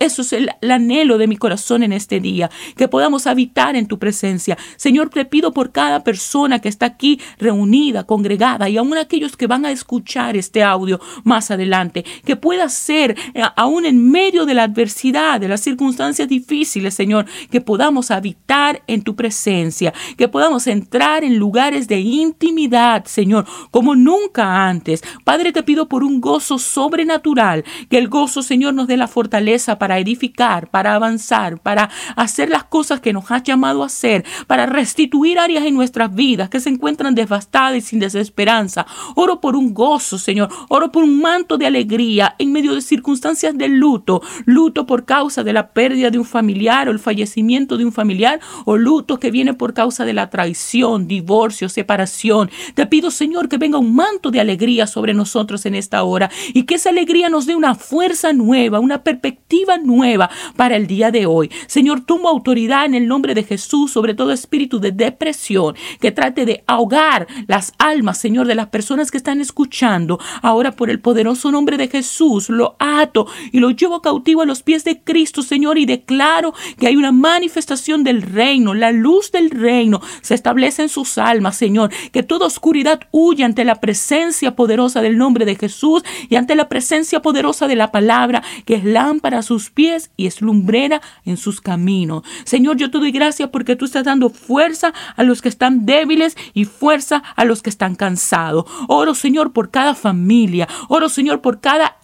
Eso 0.00 0.22
es 0.22 0.32
el, 0.32 0.50
anhelo 0.68 1.18
de 1.18 1.28
mi 1.28 1.36
corazón 1.36 1.84
en 1.84 1.92
este 1.92 2.18
día, 2.18 2.50
que 2.76 2.88
podamos 2.88 3.28
habitar 3.28 3.76
en 3.76 3.86
tu 3.86 4.00
presencia. 4.00 4.58
Señor, 4.74 5.10
te 5.10 5.24
pido 5.24 5.52
por 5.52 5.70
cada 5.70 6.02
persona 6.02 6.58
que 6.58 6.68
está 6.68 6.86
aquí 6.86 7.20
reunida, 7.38 8.02
congregada, 8.02 8.68
y 8.68 8.76
aún 8.76 8.98
aquellos 8.98 9.36
que 9.36 9.46
van 9.46 9.64
a 9.64 9.70
escuchar 9.70 10.36
este 10.36 10.64
audio 10.64 11.00
más 11.22 11.52
adelante, 11.52 12.04
que 12.24 12.34
pueda 12.34 12.68
ser, 12.70 13.16
eh, 13.34 13.42
aún 13.54 13.86
en 13.86 14.10
medio 14.10 14.46
de 14.46 14.54
la 14.54 14.64
adversidad, 14.64 15.40
de 15.40 15.46
las 15.46 15.60
circunstancias 15.60 16.26
difíciles, 16.26 16.92
Señor, 16.92 17.26
que 17.52 17.60
podamos 17.60 18.10
habitar 18.10 18.82
en 18.88 19.02
tu 19.02 19.14
presencia, 19.14 19.94
que 20.16 20.26
podamos 20.26 20.66
entrar 20.66 21.22
en 21.22 21.36
lugares 21.38 21.86
de 21.86 22.00
intimidad, 22.00 23.04
Señor, 23.04 23.46
como 23.70 23.91
nunca 23.94 24.68
antes. 24.68 25.02
Padre, 25.24 25.52
te 25.52 25.62
pido 25.62 25.88
por 25.88 26.04
un 26.04 26.20
gozo 26.20 26.58
sobrenatural, 26.58 27.64
que 27.88 27.98
el 27.98 28.08
gozo, 28.08 28.42
Señor, 28.42 28.74
nos 28.74 28.86
dé 28.86 28.96
la 28.96 29.08
fortaleza 29.08 29.78
para 29.78 29.98
edificar, 29.98 30.68
para 30.68 30.94
avanzar, 30.94 31.58
para 31.60 31.90
hacer 32.16 32.50
las 32.50 32.64
cosas 32.64 33.00
que 33.00 33.12
nos 33.12 33.30
has 33.30 33.42
llamado 33.42 33.82
a 33.82 33.86
hacer, 33.86 34.24
para 34.46 34.66
restituir 34.66 35.38
áreas 35.38 35.64
en 35.64 35.74
nuestras 35.74 36.14
vidas 36.14 36.48
que 36.48 36.60
se 36.60 36.70
encuentran 36.70 37.14
devastadas 37.14 37.76
y 37.76 37.80
sin 37.80 37.98
desesperanza. 37.98 38.86
Oro 39.14 39.40
por 39.40 39.56
un 39.56 39.74
gozo, 39.74 40.18
Señor. 40.18 40.48
Oro 40.68 40.92
por 40.92 41.04
un 41.04 41.20
manto 41.20 41.58
de 41.58 41.66
alegría 41.66 42.34
en 42.38 42.52
medio 42.52 42.74
de 42.74 42.80
circunstancias 42.80 43.56
de 43.56 43.68
luto. 43.68 44.22
Luto 44.44 44.86
por 44.86 45.04
causa 45.04 45.42
de 45.42 45.52
la 45.52 45.72
pérdida 45.72 46.10
de 46.10 46.18
un 46.18 46.24
familiar 46.24 46.88
o 46.88 46.92
el 46.92 46.98
fallecimiento 46.98 47.76
de 47.76 47.84
un 47.84 47.92
familiar 47.92 48.40
o 48.64 48.76
luto 48.76 49.18
que 49.18 49.30
viene 49.30 49.54
por 49.54 49.74
causa 49.74 50.04
de 50.04 50.12
la 50.12 50.30
traición, 50.30 51.06
divorcio, 51.06 51.68
separación. 51.68 52.50
Te 52.74 52.86
pido, 52.86 53.10
Señor, 53.10 53.48
que 53.48 53.58
venga 53.58 53.78
un 53.82 53.94
manto 53.94 54.30
de 54.30 54.40
alegría 54.40 54.86
sobre 54.86 55.12
nosotros 55.12 55.66
en 55.66 55.74
esta 55.74 56.02
hora 56.02 56.30
y 56.54 56.62
que 56.62 56.76
esa 56.76 56.88
alegría 56.90 57.28
nos 57.28 57.46
dé 57.46 57.54
una 57.54 57.74
fuerza 57.74 58.32
nueva, 58.32 58.80
una 58.80 59.02
perspectiva 59.02 59.76
nueva 59.78 60.30
para 60.56 60.76
el 60.76 60.86
día 60.86 61.10
de 61.10 61.26
hoy. 61.26 61.50
Señor, 61.66 62.06
tomo 62.06 62.28
autoridad 62.28 62.86
en 62.86 62.94
el 62.94 63.06
nombre 63.06 63.34
de 63.34 63.42
Jesús 63.42 63.92
sobre 63.92 64.14
todo 64.14 64.32
espíritu 64.32 64.80
de 64.80 64.92
depresión 64.92 65.74
que 66.00 66.12
trate 66.12 66.46
de 66.46 66.64
ahogar 66.66 67.26
las 67.46 67.72
almas, 67.78 68.18
Señor, 68.18 68.46
de 68.46 68.54
las 68.54 68.68
personas 68.68 69.10
que 69.10 69.18
están 69.18 69.40
escuchando. 69.40 70.18
Ahora 70.40 70.72
por 70.72 70.90
el 70.90 71.00
poderoso 71.00 71.50
nombre 71.50 71.76
de 71.76 71.88
Jesús 71.88 72.48
lo 72.48 72.76
ato 72.78 73.26
y 73.50 73.60
lo 73.60 73.70
llevo 73.70 74.00
cautivo 74.00 74.42
a 74.42 74.46
los 74.46 74.62
pies 74.62 74.84
de 74.84 75.02
Cristo, 75.02 75.42
Señor, 75.42 75.78
y 75.78 75.86
declaro 75.86 76.54
que 76.78 76.86
hay 76.86 76.96
una 76.96 77.12
manifestación 77.12 78.04
del 78.04 78.22
reino, 78.22 78.74
la 78.74 78.92
luz 78.92 79.32
del 79.32 79.50
reino 79.50 80.00
se 80.20 80.34
establece 80.34 80.82
en 80.82 80.88
sus 80.88 81.18
almas, 81.18 81.56
Señor, 81.56 81.90
que 82.12 82.22
toda 82.22 82.46
oscuridad 82.46 83.00
huye 83.10 83.44
ante 83.44 83.64
la 83.64 83.71
presencia 83.76 84.56
poderosa 84.56 85.00
del 85.02 85.18
nombre 85.18 85.44
de 85.44 85.56
Jesús 85.56 86.02
y 86.28 86.36
ante 86.36 86.54
la 86.54 86.68
presencia 86.68 87.22
poderosa 87.22 87.66
de 87.66 87.76
la 87.76 87.92
palabra, 87.92 88.42
que 88.64 88.74
es 88.74 88.84
lámpara 88.84 89.38
a 89.38 89.42
sus 89.42 89.70
pies 89.70 90.10
y 90.16 90.26
es 90.26 90.40
lumbrera 90.40 91.00
en 91.24 91.36
sus 91.36 91.60
caminos. 91.60 92.22
Señor, 92.44 92.76
yo 92.76 92.90
te 92.90 92.98
doy 92.98 93.12
gracias 93.12 93.48
porque 93.50 93.76
tú 93.76 93.84
estás 93.84 94.04
dando 94.04 94.30
fuerza 94.30 94.92
a 95.16 95.22
los 95.22 95.42
que 95.42 95.48
están 95.48 95.86
débiles 95.86 96.36
y 96.54 96.64
fuerza 96.64 97.22
a 97.36 97.44
los 97.44 97.62
que 97.62 97.70
están 97.70 97.94
cansados. 97.94 98.64
Oro, 98.88 99.14
Señor, 99.14 99.52
por 99.52 99.70
cada 99.70 99.94
familia. 99.94 100.68
Oro, 100.88 101.08
Señor, 101.08 101.40
por 101.40 101.60
cada 101.60 101.96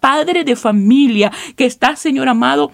padre 0.00 0.44
de 0.44 0.56
familia 0.56 1.32
que 1.56 1.66
está, 1.66 1.96
Señor 1.96 2.28
amado, 2.28 2.72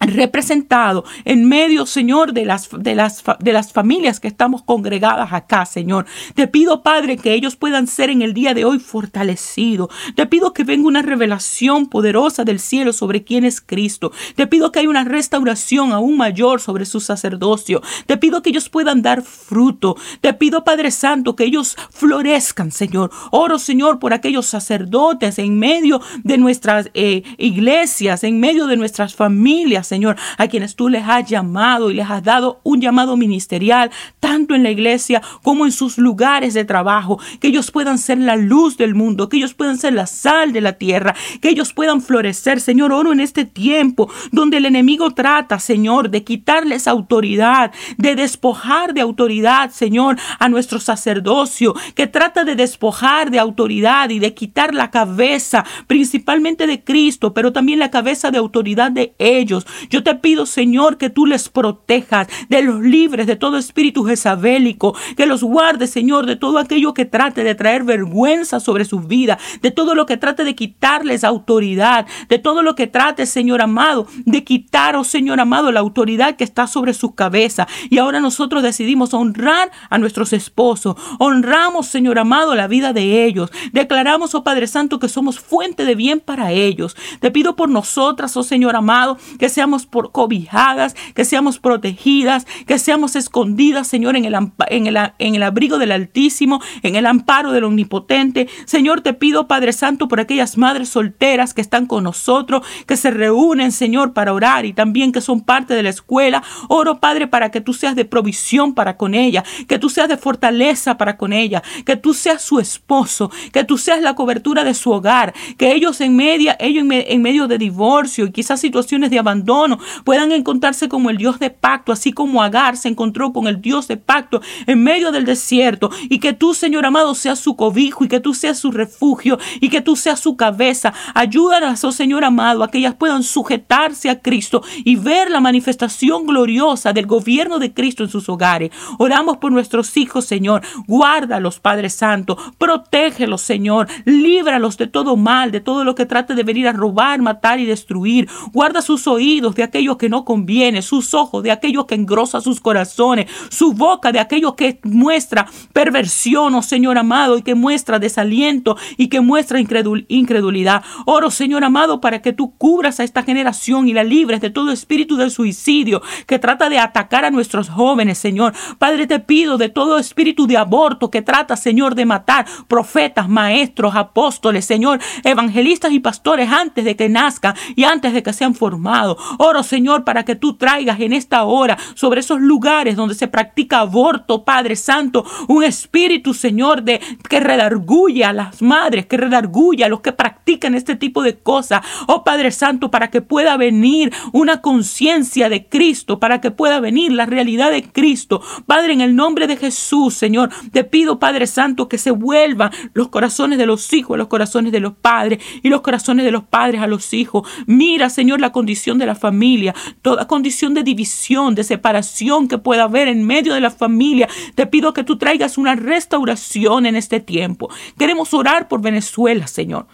representado 0.00 1.04
en 1.24 1.48
medio, 1.48 1.86
Señor, 1.86 2.32
de 2.32 2.44
las, 2.44 2.68
de, 2.72 2.94
las, 2.94 3.22
de 3.38 3.52
las 3.52 3.72
familias 3.72 4.18
que 4.18 4.28
estamos 4.28 4.62
congregadas 4.62 5.32
acá, 5.32 5.66
Señor. 5.66 6.06
Te 6.34 6.48
pido, 6.48 6.82
Padre, 6.82 7.16
que 7.16 7.34
ellos 7.34 7.56
puedan 7.56 7.86
ser 7.86 8.10
en 8.10 8.22
el 8.22 8.34
día 8.34 8.54
de 8.54 8.64
hoy 8.64 8.78
fortalecidos. 8.78 9.88
Te 10.14 10.26
pido 10.26 10.52
que 10.52 10.64
venga 10.64 10.88
una 10.88 11.02
revelación 11.02 11.86
poderosa 11.86 12.44
del 12.44 12.60
cielo 12.60 12.92
sobre 12.92 13.24
quién 13.24 13.44
es 13.44 13.60
Cristo. 13.60 14.12
Te 14.34 14.46
pido 14.46 14.72
que 14.72 14.80
haya 14.80 14.88
una 14.88 15.04
restauración 15.04 15.92
aún 15.92 16.16
mayor 16.16 16.60
sobre 16.60 16.86
su 16.86 17.00
sacerdocio. 17.00 17.82
Te 18.06 18.16
pido 18.16 18.42
que 18.42 18.50
ellos 18.50 18.68
puedan 18.68 19.02
dar 19.02 19.22
fruto. 19.22 19.96
Te 20.20 20.32
pido, 20.32 20.64
Padre 20.64 20.90
Santo, 20.90 21.36
que 21.36 21.44
ellos 21.44 21.76
florezcan, 21.90 22.72
Señor. 22.72 23.10
Oro, 23.30 23.58
Señor, 23.58 23.98
por 23.98 24.14
aquellos 24.14 24.46
sacerdotes 24.46 25.38
en 25.38 25.58
medio 25.58 26.00
de 26.24 26.38
nuestras 26.38 26.90
eh, 26.94 27.22
iglesias, 27.38 28.24
en 28.24 28.40
medio 28.40 28.66
de 28.66 28.76
nuestras 28.76 29.14
familias, 29.14 29.89
Señor, 29.90 30.14
a 30.38 30.46
quienes 30.46 30.76
tú 30.76 30.88
les 30.88 31.02
has 31.04 31.28
llamado 31.28 31.90
y 31.90 31.94
les 31.94 32.08
has 32.08 32.22
dado 32.22 32.60
un 32.62 32.80
llamado 32.80 33.16
ministerial, 33.16 33.90
tanto 34.20 34.54
en 34.54 34.62
la 34.62 34.70
iglesia 34.70 35.20
como 35.42 35.66
en 35.66 35.72
sus 35.72 35.98
lugares 35.98 36.54
de 36.54 36.64
trabajo, 36.64 37.18
que 37.40 37.48
ellos 37.48 37.72
puedan 37.72 37.98
ser 37.98 38.18
la 38.18 38.36
luz 38.36 38.76
del 38.76 38.94
mundo, 38.94 39.28
que 39.28 39.38
ellos 39.38 39.52
puedan 39.54 39.78
ser 39.78 39.94
la 39.94 40.06
sal 40.06 40.52
de 40.52 40.60
la 40.60 40.74
tierra, 40.74 41.16
que 41.40 41.48
ellos 41.48 41.72
puedan 41.72 42.02
florecer, 42.02 42.60
Señor, 42.60 42.92
oro 42.92 43.12
en 43.12 43.18
este 43.18 43.44
tiempo 43.44 44.08
donde 44.30 44.58
el 44.58 44.66
enemigo 44.66 45.10
trata, 45.10 45.58
Señor, 45.58 46.10
de 46.10 46.22
quitarles 46.22 46.86
autoridad, 46.86 47.72
de 47.98 48.14
despojar 48.14 48.94
de 48.94 49.00
autoridad, 49.00 49.72
Señor, 49.72 50.18
a 50.38 50.48
nuestro 50.48 50.78
sacerdocio, 50.78 51.74
que 51.96 52.06
trata 52.06 52.44
de 52.44 52.54
despojar 52.54 53.32
de 53.32 53.40
autoridad 53.40 54.10
y 54.10 54.20
de 54.20 54.34
quitar 54.34 54.72
la 54.72 54.92
cabeza, 54.92 55.64
principalmente 55.88 56.68
de 56.68 56.84
Cristo, 56.84 57.34
pero 57.34 57.52
también 57.52 57.80
la 57.80 57.90
cabeza 57.90 58.30
de 58.30 58.38
autoridad 58.38 58.92
de 58.92 59.14
ellos. 59.18 59.66
Yo 59.88 60.02
te 60.02 60.14
pido, 60.14 60.46
Señor, 60.46 60.98
que 60.98 61.10
tú 61.10 61.26
les 61.26 61.48
protejas 61.48 62.28
de 62.48 62.62
los 62.62 62.80
libres 62.80 63.26
de 63.26 63.36
todo 63.36 63.56
espíritu 63.56 64.04
jezabélico, 64.04 64.96
que 65.16 65.26
los 65.26 65.42
guardes, 65.42 65.90
Señor, 65.90 66.26
de 66.26 66.36
todo 66.36 66.58
aquello 66.58 66.94
que 66.94 67.04
trate 67.04 67.44
de 67.44 67.54
traer 67.54 67.84
vergüenza 67.84 68.60
sobre 68.60 68.84
su 68.84 69.00
vida, 69.00 69.38
de 69.62 69.70
todo 69.70 69.94
lo 69.94 70.06
que 70.06 70.16
trate 70.16 70.44
de 70.44 70.54
quitarles 70.54 71.24
autoridad, 71.24 72.06
de 72.28 72.38
todo 72.38 72.62
lo 72.62 72.74
que 72.74 72.86
trate, 72.86 73.26
Señor 73.26 73.62
amado, 73.62 74.06
de 74.24 74.44
quitar, 74.44 74.96
oh 74.96 75.04
Señor 75.04 75.40
amado, 75.40 75.72
la 75.72 75.80
autoridad 75.80 76.36
que 76.36 76.44
está 76.44 76.66
sobre 76.66 76.94
su 76.94 77.14
cabeza. 77.14 77.66
Y 77.88 77.98
ahora 77.98 78.20
nosotros 78.20 78.62
decidimos 78.62 79.14
honrar 79.14 79.70
a 79.88 79.98
nuestros 79.98 80.32
esposos, 80.32 80.96
honramos, 81.18 81.86
Señor 81.86 82.18
amado, 82.18 82.54
la 82.54 82.68
vida 82.68 82.92
de 82.92 83.24
ellos. 83.24 83.50
Declaramos, 83.72 84.34
oh 84.34 84.44
Padre 84.44 84.66
Santo, 84.66 84.98
que 84.98 85.08
somos 85.08 85.38
fuente 85.38 85.84
de 85.84 85.94
bien 85.94 86.20
para 86.20 86.52
ellos. 86.52 86.96
Te 87.20 87.30
pido 87.30 87.56
por 87.56 87.68
nosotras, 87.68 88.36
oh 88.36 88.42
Señor 88.42 88.76
amado, 88.76 89.18
que 89.38 89.48
seamos 89.48 89.69
por 89.86 90.12
cobijadas, 90.12 90.94
que 91.14 91.24
seamos 91.24 91.58
protegidas, 91.58 92.46
que 92.66 92.78
seamos 92.78 93.16
escondidas, 93.16 93.86
Señor, 93.86 94.16
en 94.16 94.24
el, 94.24 94.34
en, 94.68 94.86
el, 94.86 94.98
en 95.18 95.34
el 95.34 95.42
abrigo 95.42 95.78
del 95.78 95.92
Altísimo, 95.92 96.60
en 96.82 96.96
el 96.96 97.06
amparo 97.06 97.52
del 97.52 97.64
Omnipotente. 97.64 98.48
Señor, 98.64 99.00
te 99.00 99.14
pido, 99.14 99.46
Padre 99.46 99.72
Santo, 99.72 100.08
por 100.08 100.20
aquellas 100.20 100.56
madres 100.56 100.88
solteras 100.88 101.54
que 101.54 101.60
están 101.60 101.86
con 101.86 102.04
nosotros, 102.04 102.66
que 102.86 102.96
se 102.96 103.10
reúnen, 103.10 103.72
Señor, 103.72 104.12
para 104.12 104.32
orar 104.32 104.66
y 104.66 104.72
también 104.72 105.12
que 105.12 105.20
son 105.20 105.40
parte 105.42 105.74
de 105.74 105.82
la 105.82 105.90
escuela. 105.90 106.42
Oro, 106.68 107.00
Padre, 107.00 107.26
para 107.26 107.50
que 107.50 107.60
tú 107.60 107.72
seas 107.72 107.94
de 107.96 108.04
provisión 108.04 108.74
para 108.74 108.96
con 108.96 109.14
ella, 109.14 109.44
que 109.68 109.78
tú 109.78 109.88
seas 109.88 110.08
de 110.08 110.16
fortaleza 110.16 110.98
para 110.98 111.16
con 111.16 111.32
ella, 111.32 111.62
que 111.84 111.96
tú 111.96 112.14
seas 112.14 112.42
su 112.42 112.58
esposo, 112.58 113.30
que 113.52 113.64
tú 113.64 113.78
seas 113.78 114.02
la 114.02 114.14
cobertura 114.14 114.64
de 114.64 114.74
su 114.74 114.90
hogar, 114.90 115.34
que 115.56 115.72
ellos 115.72 116.00
en 116.00 116.16
media, 116.16 116.56
ellos 116.58 116.84
en 116.88 117.22
medio 117.22 117.46
de 117.46 117.58
divorcio 117.58 118.26
y 118.26 118.32
quizás 118.32 118.60
situaciones 118.60 119.10
de 119.10 119.18
abandono, 119.18 119.59
puedan 120.04 120.32
encontrarse 120.32 120.88
como 120.88 121.10
el 121.10 121.16
Dios 121.16 121.38
de 121.38 121.50
pacto, 121.50 121.92
así 121.92 122.12
como 122.12 122.42
Agar 122.42 122.76
se 122.76 122.88
encontró 122.88 123.32
con 123.32 123.46
el 123.46 123.60
Dios 123.60 123.88
de 123.88 123.96
pacto 123.96 124.40
en 124.66 124.82
medio 124.82 125.12
del 125.12 125.24
desierto, 125.24 125.90
y 126.08 126.18
que 126.18 126.32
tú, 126.32 126.54
Señor 126.54 126.86
amado, 126.86 127.14
seas 127.14 127.38
su 127.38 127.56
cobijo, 127.56 128.04
y 128.04 128.08
que 128.08 128.20
tú 128.20 128.34
seas 128.34 128.58
su 128.58 128.70
refugio, 128.70 129.38
y 129.60 129.68
que 129.68 129.80
tú 129.80 129.96
seas 129.96 130.20
su 130.20 130.36
cabeza. 130.36 130.92
Ayúdanos, 131.14 131.84
oh 131.84 131.92
Señor 131.92 132.24
amado, 132.24 132.62
a 132.62 132.70
que 132.70 132.78
ellas 132.78 132.94
puedan 132.94 133.22
sujetarse 133.22 134.10
a 134.10 134.20
Cristo 134.20 134.62
y 134.84 134.96
ver 134.96 135.30
la 135.30 135.40
manifestación 135.40 136.26
gloriosa 136.26 136.92
del 136.92 137.06
gobierno 137.06 137.58
de 137.58 137.72
Cristo 137.72 138.04
en 138.04 138.10
sus 138.10 138.28
hogares. 138.28 138.70
Oramos 138.98 139.38
por 139.38 139.52
nuestros 139.52 139.96
hijos, 139.96 140.24
Señor. 140.24 140.62
Guárdalos, 140.86 141.60
Padre 141.60 141.90
Santo. 141.90 142.36
Protégelos, 142.58 143.42
Señor. 143.42 143.88
Líbralos 144.04 144.76
de 144.76 144.86
todo 144.86 145.16
mal, 145.16 145.50
de 145.50 145.60
todo 145.60 145.84
lo 145.84 145.94
que 145.94 146.06
trate 146.06 146.34
de 146.34 146.42
venir 146.42 146.68
a 146.68 146.72
robar, 146.72 147.20
matar 147.20 147.60
y 147.60 147.66
destruir. 147.66 148.28
Guarda 148.52 148.82
sus 148.82 149.06
oídos 149.06 149.39
de 149.40 149.62
aquellos 149.62 149.96
que 149.96 150.08
no 150.08 150.24
conviene, 150.24 150.82
sus 150.82 151.14
ojos 151.14 151.42
de 151.42 151.50
aquellos 151.50 151.86
que 151.86 151.94
engrosa 151.94 152.40
sus 152.40 152.60
corazones, 152.60 153.30
su 153.48 153.72
boca 153.72 154.12
de 154.12 154.20
aquellos 154.20 154.54
que 154.54 154.80
muestra 154.84 155.46
perversión, 155.72 156.54
oh 156.54 156.62
Señor 156.62 156.98
amado, 156.98 157.38
y 157.38 157.42
que 157.42 157.54
muestra 157.54 157.98
desaliento 157.98 158.76
y 158.96 159.08
que 159.08 159.20
muestra 159.20 159.58
incredulidad. 159.60 160.84
Oro, 161.06 161.30
Señor 161.30 161.64
amado, 161.64 162.00
para 162.00 162.20
que 162.20 162.32
tú 162.32 162.54
cubras 162.56 163.00
a 163.00 163.04
esta 163.04 163.22
generación 163.22 163.88
y 163.88 163.94
la 163.94 164.04
libres 164.04 164.40
de 164.40 164.50
todo 164.50 164.72
espíritu 164.72 165.16
de 165.16 165.30
suicidio 165.30 166.02
que 166.26 166.38
trata 166.38 166.68
de 166.68 166.78
atacar 166.78 167.24
a 167.24 167.30
nuestros 167.30 167.68
jóvenes, 167.68 168.18
Señor. 168.18 168.52
Padre, 168.78 169.06
te 169.06 169.20
pido 169.20 169.56
de 169.56 169.68
todo 169.68 169.98
espíritu 169.98 170.46
de 170.46 170.56
aborto 170.56 171.10
que 171.10 171.22
trata, 171.22 171.56
Señor, 171.56 171.94
de 171.94 172.04
matar 172.04 172.46
profetas, 172.68 173.28
maestros, 173.28 173.94
apóstoles, 173.94 174.64
Señor, 174.64 175.00
evangelistas 175.24 175.92
y 175.92 176.00
pastores 176.00 176.50
antes 176.50 176.84
de 176.84 176.96
que 176.96 177.08
nazcan 177.08 177.54
y 177.76 177.84
antes 177.84 178.12
de 178.12 178.22
que 178.22 178.32
sean 178.32 178.54
formados. 178.54 179.16
Oro, 179.38 179.62
Señor, 179.62 180.04
para 180.04 180.24
que 180.24 180.36
tú 180.36 180.54
traigas 180.54 181.00
en 181.00 181.12
esta 181.12 181.44
hora 181.44 181.78
sobre 181.94 182.20
esos 182.20 182.40
lugares 182.40 182.96
donde 182.96 183.14
se 183.14 183.28
practica 183.28 183.80
aborto, 183.80 184.44
Padre 184.44 184.76
Santo, 184.76 185.24
un 185.48 185.64
espíritu, 185.64 186.34
Señor, 186.34 186.82
de 186.82 187.00
que 187.28 187.40
redarguye 187.40 188.24
a 188.24 188.32
las 188.32 188.62
madres, 188.62 189.06
que 189.06 189.16
redarguye 189.16 189.84
a 189.84 189.88
los 189.88 190.00
que 190.00 190.12
practican 190.12 190.74
este 190.74 190.96
tipo 190.96 191.22
de 191.22 191.38
cosas. 191.38 191.82
Oh 192.06 192.24
Padre 192.24 192.50
Santo, 192.50 192.90
para 192.90 193.10
que 193.10 193.22
pueda 193.22 193.56
venir 193.56 194.12
una 194.32 194.60
conciencia 194.60 195.48
de 195.48 195.66
Cristo, 195.66 196.20
para 196.20 196.40
que 196.40 196.50
pueda 196.50 196.80
venir 196.80 197.12
la 197.12 197.26
realidad 197.26 197.70
de 197.70 197.84
Cristo. 197.84 198.42
Padre, 198.66 198.92
en 198.92 199.00
el 199.00 199.16
nombre 199.16 199.46
de 199.46 199.56
Jesús, 199.56 200.14
Señor, 200.14 200.50
te 200.72 200.84
pido, 200.84 201.18
Padre 201.18 201.46
Santo, 201.46 201.88
que 201.88 201.98
se 201.98 202.10
vuelvan 202.10 202.70
los 202.94 203.08
corazones 203.08 203.58
de 203.58 203.66
los 203.66 203.92
hijos 203.92 204.14
a 204.14 204.18
los 204.18 204.28
corazones 204.28 204.72
de 204.72 204.80
los 204.80 204.94
padres 204.94 205.42
y 205.62 205.68
los 205.68 205.80
corazones 205.80 206.24
de 206.24 206.30
los 206.30 206.44
padres 206.44 206.80
a 206.82 206.86
los 206.86 207.12
hijos. 207.12 207.48
Mira, 207.66 208.10
Señor, 208.10 208.40
la 208.40 208.52
condición 208.52 208.98
de 208.98 209.06
la 209.06 209.14
familia, 209.20 209.74
toda 210.02 210.26
condición 210.26 210.74
de 210.74 210.82
división, 210.82 211.54
de 211.54 211.62
separación 211.62 212.48
que 212.48 212.58
pueda 212.58 212.84
haber 212.84 213.06
en 213.06 213.24
medio 213.24 213.54
de 213.54 213.60
la 213.60 213.70
familia. 213.70 214.28
Te 214.56 214.66
pido 214.66 214.92
que 214.92 215.04
tú 215.04 215.18
traigas 215.18 215.58
una 215.58 215.76
restauración 215.76 216.86
en 216.86 216.96
este 216.96 217.20
tiempo. 217.20 217.70
Queremos 217.98 218.34
orar 218.34 218.66
por 218.66 218.82
Venezuela, 218.82 219.46
Señor. 219.46 219.86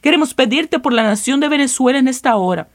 Queremos 0.00 0.34
pedirte 0.34 0.78
por 0.78 0.92
la 0.92 1.02
nación 1.02 1.40
de 1.40 1.48
Venezuela 1.48 1.98
en 1.98 2.08
esta 2.08 2.36
hora. 2.36 2.68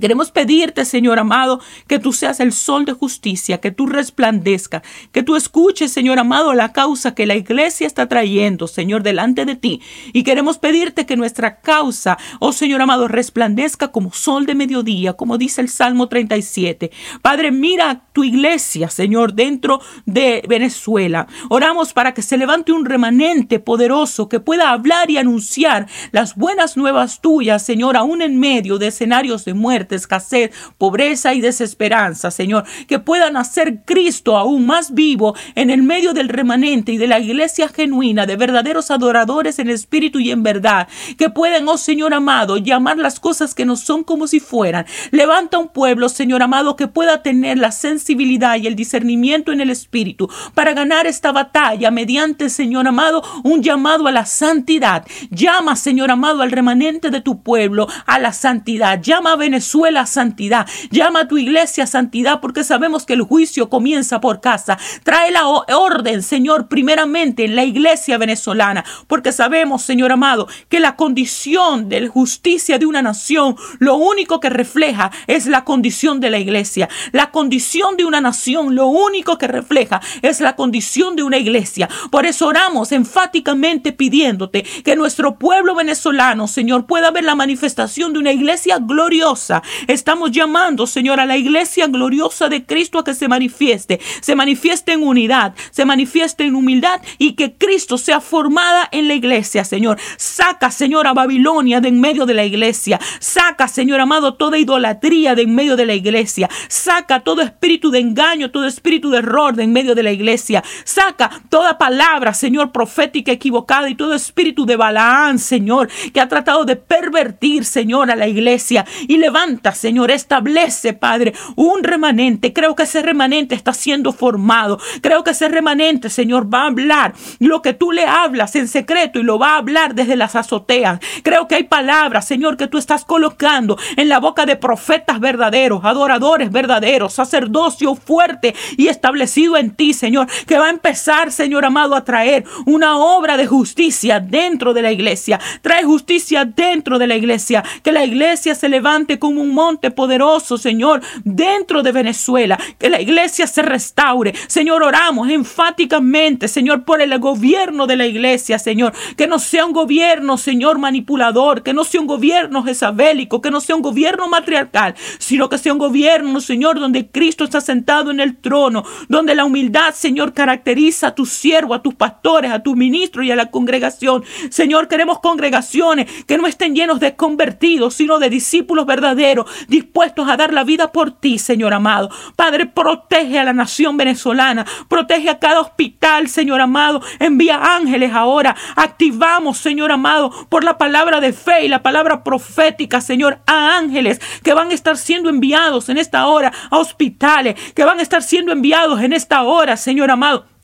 Queremos 0.00 0.30
pedirte, 0.30 0.84
Señor 0.84 1.18
amado, 1.18 1.60
que 1.86 1.98
tú 1.98 2.12
seas 2.12 2.40
el 2.40 2.52
sol 2.52 2.84
de 2.84 2.92
justicia, 2.92 3.62
que 3.62 3.70
tú 3.70 3.86
resplandezca, 3.86 4.82
que 5.10 5.22
tú 5.22 5.36
escuches, 5.36 5.90
Señor 5.90 6.18
amado, 6.18 6.52
la 6.52 6.72
causa 6.72 7.14
que 7.14 7.24
la 7.24 7.34
iglesia 7.34 7.86
está 7.86 8.06
trayendo, 8.06 8.66
Señor, 8.66 9.02
delante 9.02 9.46
de 9.46 9.56
ti. 9.56 9.80
Y 10.12 10.22
queremos 10.22 10.58
pedirte 10.58 11.06
que 11.06 11.16
nuestra 11.16 11.60
causa, 11.60 12.18
oh 12.40 12.52
Señor 12.52 12.82
amado, 12.82 13.08
resplandezca 13.08 13.88
como 13.88 14.12
sol 14.12 14.44
de 14.44 14.54
mediodía, 14.54 15.14
como 15.14 15.38
dice 15.38 15.62
el 15.62 15.70
Salmo 15.70 16.08
37. 16.08 16.90
Padre, 17.22 17.50
mira 17.50 18.02
tu 18.12 18.22
iglesia, 18.22 18.90
Señor, 18.90 19.32
dentro 19.32 19.80
de 20.04 20.42
Venezuela. 20.46 21.26
Oramos 21.48 21.94
para 21.94 22.12
que 22.12 22.22
se 22.22 22.36
levante 22.36 22.72
un 22.72 22.84
remanente 22.84 23.60
poderoso 23.60 24.28
que 24.28 24.40
pueda 24.40 24.72
hablar 24.72 25.10
y 25.10 25.16
anunciar 25.16 25.86
las 26.12 26.34
buenas 26.36 26.76
nuevas 26.76 27.22
tuyas, 27.22 27.64
Señor, 27.64 27.96
aún 27.96 28.20
en 28.20 28.38
medio 28.38 28.78
de 28.78 28.88
escenarios 28.88 29.46
de 29.46 29.54
muerte 29.54 29.75
escasez, 29.76 30.50
pobreza 30.78 31.34
y 31.34 31.40
desesperanza, 31.40 32.30
Señor. 32.30 32.64
Que 32.88 32.98
puedan 32.98 33.36
hacer 33.36 33.82
Cristo 33.84 34.36
aún 34.36 34.66
más 34.66 34.94
vivo 34.94 35.34
en 35.54 35.70
el 35.70 35.82
medio 35.82 36.12
del 36.12 36.28
remanente 36.28 36.92
y 36.92 36.98
de 36.98 37.06
la 37.06 37.20
iglesia 37.20 37.68
genuina, 37.68 38.26
de 38.26 38.36
verdaderos 38.36 38.90
adoradores 38.90 39.58
en 39.58 39.70
espíritu 39.70 40.18
y 40.18 40.30
en 40.30 40.42
verdad. 40.42 40.88
Que 41.18 41.30
puedan, 41.30 41.68
oh 41.68 41.78
Señor 41.78 42.14
amado, 42.14 42.56
llamar 42.56 42.98
las 42.98 43.20
cosas 43.20 43.54
que 43.54 43.64
no 43.64 43.76
son 43.76 44.04
como 44.04 44.26
si 44.26 44.40
fueran. 44.40 44.86
Levanta 45.10 45.58
un 45.58 45.68
pueblo, 45.68 46.08
Señor 46.08 46.42
amado, 46.42 46.76
que 46.76 46.88
pueda 46.88 47.22
tener 47.22 47.58
la 47.58 47.72
sensibilidad 47.72 48.56
y 48.56 48.66
el 48.66 48.76
discernimiento 48.76 49.52
en 49.52 49.60
el 49.60 49.70
espíritu 49.70 50.28
para 50.54 50.72
ganar 50.72 51.06
esta 51.06 51.32
batalla 51.32 51.90
mediante, 51.90 52.48
Señor 52.48 52.86
amado, 52.86 53.22
un 53.44 53.62
llamado 53.62 54.06
a 54.06 54.12
la 54.12 54.26
santidad. 54.26 55.06
Llama, 55.30 55.76
Señor 55.76 56.10
amado, 56.10 56.42
al 56.42 56.50
remanente 56.50 57.10
de 57.10 57.20
tu 57.20 57.42
pueblo 57.42 57.88
a 58.06 58.18
la 58.18 58.32
santidad. 58.32 59.00
Llama 59.00 59.32
a 59.32 59.36
Venezuela 59.36 59.65
a 59.96 60.06
santidad. 60.06 60.66
Llama 60.90 61.20
a 61.20 61.28
tu 61.28 61.38
iglesia 61.38 61.86
santidad 61.86 62.40
porque 62.40 62.64
sabemos 62.64 63.04
que 63.04 63.12
el 63.12 63.22
juicio 63.22 63.68
comienza 63.68 64.20
por 64.20 64.40
casa. 64.40 64.78
Trae 65.04 65.30
la 65.30 65.46
orden, 65.46 66.22
Señor, 66.22 66.68
primeramente 66.68 67.44
en 67.44 67.56
la 67.56 67.64
iglesia 67.64 68.18
venezolana, 68.18 68.84
porque 69.06 69.32
sabemos, 69.32 69.82
Señor 69.82 70.12
amado, 70.12 70.48
que 70.68 70.80
la 70.80 70.96
condición 70.96 71.88
de 71.88 72.00
la 72.00 72.08
justicia 72.08 72.78
de 72.78 72.86
una 72.86 73.02
nación, 73.02 73.56
lo 73.78 73.96
único 73.96 74.40
que 74.40 74.50
refleja 74.50 75.10
es 75.26 75.46
la 75.46 75.64
condición 75.64 76.20
de 76.20 76.30
la 76.30 76.38
iglesia. 76.38 76.88
La 77.12 77.30
condición 77.30 77.96
de 77.96 78.04
una 78.04 78.20
nación, 78.20 78.74
lo 78.74 78.86
único 78.86 79.38
que 79.38 79.48
refleja 79.48 80.00
es 80.22 80.40
la 80.40 80.56
condición 80.56 81.16
de 81.16 81.22
una 81.22 81.38
iglesia. 81.38 81.88
Por 82.10 82.24
eso 82.24 82.46
oramos 82.46 82.92
enfáticamente 82.92 83.92
pidiéndote 83.92 84.64
que 84.84 84.96
nuestro 84.96 85.36
pueblo 85.38 85.74
venezolano, 85.74 86.48
Señor, 86.48 86.86
pueda 86.86 87.10
ver 87.10 87.24
la 87.24 87.34
manifestación 87.34 88.12
de 88.12 88.18
una 88.20 88.32
iglesia 88.32 88.78
gloriosa. 88.80 89.55
Estamos 89.86 90.30
llamando, 90.30 90.86
Señor, 90.86 91.20
a 91.20 91.26
la 91.26 91.36
iglesia 91.36 91.86
gloriosa 91.86 92.48
de 92.48 92.64
Cristo 92.64 92.98
a 92.98 93.04
que 93.04 93.14
se 93.14 93.28
manifieste, 93.28 94.00
se 94.20 94.34
manifieste 94.34 94.92
en 94.92 95.02
unidad, 95.02 95.54
se 95.70 95.84
manifieste 95.84 96.44
en 96.44 96.54
humildad 96.54 97.00
y 97.18 97.32
que 97.32 97.54
Cristo 97.54 97.98
sea 97.98 98.20
formada 98.20 98.88
en 98.92 99.08
la 99.08 99.14
iglesia, 99.14 99.64
Señor. 99.64 99.98
Saca, 100.16 100.70
Señor, 100.70 101.06
a 101.06 101.14
Babilonia 101.14 101.80
de 101.80 101.88
en 101.88 102.00
medio 102.00 102.26
de 102.26 102.34
la 102.34 102.44
iglesia. 102.44 103.00
Saca, 103.20 103.68
Señor 103.68 104.00
amado, 104.00 104.34
toda 104.34 104.58
idolatría 104.58 105.34
de 105.34 105.42
en 105.42 105.54
medio 105.54 105.76
de 105.76 105.86
la 105.86 105.94
iglesia. 105.94 106.48
Saca 106.68 107.20
todo 107.20 107.42
espíritu 107.42 107.90
de 107.90 108.00
engaño, 108.00 108.50
todo 108.50 108.66
espíritu 108.66 109.10
de 109.10 109.18
error 109.18 109.54
de 109.54 109.62
en 109.62 109.72
medio 109.72 109.94
de 109.94 110.02
la 110.02 110.12
iglesia. 110.12 110.62
Saca 110.84 111.30
toda 111.48 111.78
palabra, 111.78 112.34
Señor, 112.34 112.72
profética 112.72 113.32
equivocada 113.32 113.88
y 113.88 113.94
todo 113.94 114.14
espíritu 114.14 114.66
de 114.66 114.76
Balaán, 114.76 115.38
Señor, 115.38 115.88
que 116.12 116.20
ha 116.20 116.28
tratado 116.28 116.64
de 116.64 116.76
pervertir, 116.76 117.64
Señor, 117.64 118.10
a 118.10 118.16
la 118.16 118.28
iglesia. 118.28 118.84
Y 119.08 119.16
levanta, 119.16 119.45
Señor, 119.74 120.10
establece, 120.10 120.92
Padre, 120.92 121.32
un 121.54 121.84
remanente. 121.84 122.52
Creo 122.52 122.74
que 122.74 122.82
ese 122.82 123.02
remanente 123.02 123.54
está 123.54 123.72
siendo 123.72 124.12
formado. 124.12 124.78
Creo 125.00 125.22
que 125.22 125.30
ese 125.30 125.48
remanente, 125.48 126.10
Señor, 126.10 126.52
va 126.52 126.62
a 126.62 126.66
hablar 126.66 127.14
lo 127.38 127.62
que 127.62 127.72
tú 127.72 127.92
le 127.92 128.04
hablas 128.04 128.56
en 128.56 128.66
secreto 128.66 129.20
y 129.20 129.22
lo 129.22 129.38
va 129.38 129.54
a 129.54 129.58
hablar 129.58 129.94
desde 129.94 130.16
las 130.16 130.34
azoteas. 130.34 130.98
Creo 131.22 131.46
que 131.46 131.54
hay 131.54 131.64
palabras, 131.64 132.26
Señor, 132.26 132.56
que 132.56 132.66
tú 132.66 132.76
estás 132.78 133.04
colocando 133.04 133.78
en 133.96 134.08
la 134.08 134.18
boca 134.18 134.46
de 134.46 134.56
profetas 134.56 135.20
verdaderos, 135.20 135.84
adoradores 135.84 136.50
verdaderos, 136.50 137.12
sacerdocio 137.12 137.94
fuerte 137.94 138.54
y 138.76 138.88
establecido 138.88 139.56
en 139.56 139.70
ti, 139.70 139.94
Señor, 139.94 140.26
que 140.46 140.58
va 140.58 140.66
a 140.66 140.70
empezar, 140.70 141.30
Señor 141.30 141.64
amado, 141.64 141.94
a 141.94 142.04
traer 142.04 142.44
una 142.66 142.98
obra 142.98 143.36
de 143.36 143.46
justicia 143.46 144.18
dentro 144.18 144.74
de 144.74 144.82
la 144.82 144.90
iglesia. 144.90 145.38
Trae 145.62 145.84
justicia 145.84 146.44
dentro 146.44 146.98
de 146.98 147.06
la 147.06 147.16
iglesia. 147.16 147.62
Que 147.82 147.92
la 147.92 148.04
iglesia 148.04 148.54
se 148.54 148.68
levante 148.68 149.18
un 149.38 149.54
monte 149.54 149.90
poderoso, 149.90 150.58
Señor, 150.58 151.02
dentro 151.24 151.82
de 151.82 151.92
Venezuela. 151.92 152.58
Que 152.78 152.90
la 152.90 153.00
iglesia 153.00 153.46
se 153.46 153.62
restaure. 153.62 154.34
Señor, 154.46 154.82
oramos 154.82 155.28
enfáticamente, 155.28 156.48
Señor, 156.48 156.84
por 156.84 157.00
el 157.00 157.18
gobierno 157.18 157.86
de 157.86 157.96
la 157.96 158.06
iglesia, 158.06 158.58
Señor. 158.58 158.92
Que 159.16 159.26
no 159.26 159.38
sea 159.38 159.64
un 159.64 159.72
gobierno, 159.72 160.38
Señor, 160.38 160.78
manipulador. 160.78 161.62
Que 161.62 161.72
no 161.72 161.84
sea 161.84 162.00
un 162.00 162.06
gobierno 162.06 162.62
jezabélico. 162.62 163.40
Que 163.40 163.50
no 163.50 163.60
sea 163.60 163.76
un 163.76 163.82
gobierno 163.82 164.28
matriarcal. 164.28 164.94
Sino 165.18 165.48
que 165.48 165.58
sea 165.58 165.72
un 165.72 165.78
gobierno, 165.78 166.40
Señor, 166.40 166.78
donde 166.78 167.08
Cristo 167.08 167.44
está 167.44 167.60
sentado 167.60 168.10
en 168.10 168.20
el 168.20 168.36
trono. 168.36 168.84
Donde 169.08 169.34
la 169.34 169.44
humildad, 169.44 169.94
Señor, 169.94 170.32
caracteriza 170.32 171.08
a 171.08 171.14
tus 171.14 171.30
siervos, 171.30 171.78
a 171.78 171.82
tus 171.82 171.94
pastores, 171.94 172.50
a 172.50 172.62
tus 172.62 172.76
ministros 172.76 173.24
y 173.24 173.30
a 173.30 173.36
la 173.36 173.50
congregación. 173.50 174.24
Señor, 174.50 174.88
queremos 174.88 175.20
congregaciones 175.20 176.10
que 176.26 176.38
no 176.38 176.46
estén 176.46 176.74
llenos 176.74 177.00
de 177.00 177.16
convertidos, 177.16 177.94
sino 177.94 178.18
de 178.18 178.30
discípulos 178.30 178.86
verdaderos, 178.86 179.25
dispuestos 179.68 180.28
a 180.28 180.36
dar 180.36 180.52
la 180.52 180.64
vida 180.64 180.92
por 180.92 181.10
ti, 181.10 181.38
Señor 181.38 181.74
amado. 181.74 182.10
Padre, 182.36 182.66
protege 182.66 183.38
a 183.38 183.44
la 183.44 183.52
nación 183.52 183.96
venezolana, 183.96 184.64
protege 184.88 185.30
a 185.30 185.38
cada 185.38 185.60
hospital, 185.60 186.28
Señor 186.28 186.60
amado. 186.60 187.02
Envía 187.18 187.76
ángeles 187.76 188.12
ahora. 188.12 188.56
Activamos, 188.76 189.58
Señor 189.58 189.92
amado, 189.92 190.30
por 190.48 190.64
la 190.64 190.78
palabra 190.78 191.20
de 191.20 191.32
fe 191.32 191.64
y 191.64 191.68
la 191.68 191.82
palabra 191.82 192.22
profética, 192.22 193.00
Señor, 193.00 193.40
a 193.46 193.76
ángeles 193.76 194.20
que 194.42 194.54
van 194.54 194.70
a 194.70 194.74
estar 194.74 194.96
siendo 194.96 195.30
enviados 195.30 195.88
en 195.88 195.98
esta 195.98 196.26
hora 196.26 196.52
a 196.70 196.78
hospitales, 196.78 197.56
que 197.74 197.84
van 197.84 197.98
a 197.98 198.02
estar 198.02 198.22
siendo 198.22 198.52
enviados 198.52 199.00
en 199.00 199.12
esta 199.12 199.42
hora, 199.42 199.76
Señor 199.76 200.10
amado 200.10 200.55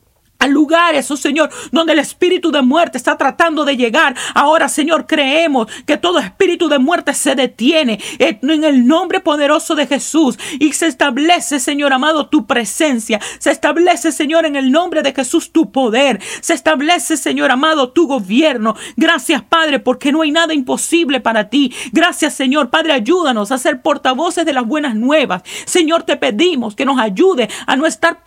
a 0.43 0.49
lugares, 0.49 1.09
oh 1.13 1.17
Señor, 1.17 1.51
donde 1.71 1.93
el 1.93 2.01
espíritu 2.01 2.51
de 2.51 2.63
muerte 2.63 2.99
está 2.99 3.17
tratando 3.17 3.65
de 3.65 3.77
llegar. 3.77 4.17
Ahora, 4.35 4.69
Señor, 4.69 5.07
creemos 5.07 5.69
que 5.87 5.97
todo 5.97 6.19
espíritu 6.19 6.69
de 6.69 6.81
muerte 6.81 7.15
se 7.15 7.37
detiene 7.37 8.01
en 8.19 8.65
el 8.65 8.85
nombre 8.89 9.21
poderoso 9.21 9.77
de 9.77 9.87
Jesús 9.87 10.37
y 10.59 10.73
se 10.73 10.89
establece, 10.89 11.61
Señor 11.61 11.93
amado, 11.93 12.27
tu 12.27 12.45
presencia. 12.45 13.21
Se 13.39 13.53
establece, 13.53 14.11
Señor, 14.11 14.45
en 14.45 14.57
el 14.57 14.73
nombre 14.73 15.03
de 15.03 15.15
Jesús 15.15 15.53
tu 15.53 15.71
poder. 15.71 16.21
Se 16.41 16.55
establece, 16.55 17.17
Señor 17.17 17.53
amado, 17.53 17.93
tu 17.93 18.09
gobierno. 18.09 18.75
Gracias, 18.97 19.43
Padre, 19.43 19.79
porque 19.79 20.11
no 20.11 20.23
hay 20.23 20.33
nada 20.33 20.55
imposible 20.55 21.21
para 21.21 21.51
ti. 21.51 21.73
Gracias, 21.93 22.35
Señor. 22.35 22.69
Padre, 22.69 22.95
ayúdanos 22.95 23.53
a 23.53 23.59
ser 23.59 23.81
portavoces 23.81 24.45
de 24.45 24.53
las 24.53 24.67
buenas 24.67 24.97
nuevas. 24.97 25.43
Señor, 25.67 26.03
te 26.03 26.17
pedimos 26.17 26.75
que 26.75 26.85
nos 26.85 26.99
ayude 26.99 27.49
a 27.67 27.77
no 27.77 27.87
estar 27.87 28.23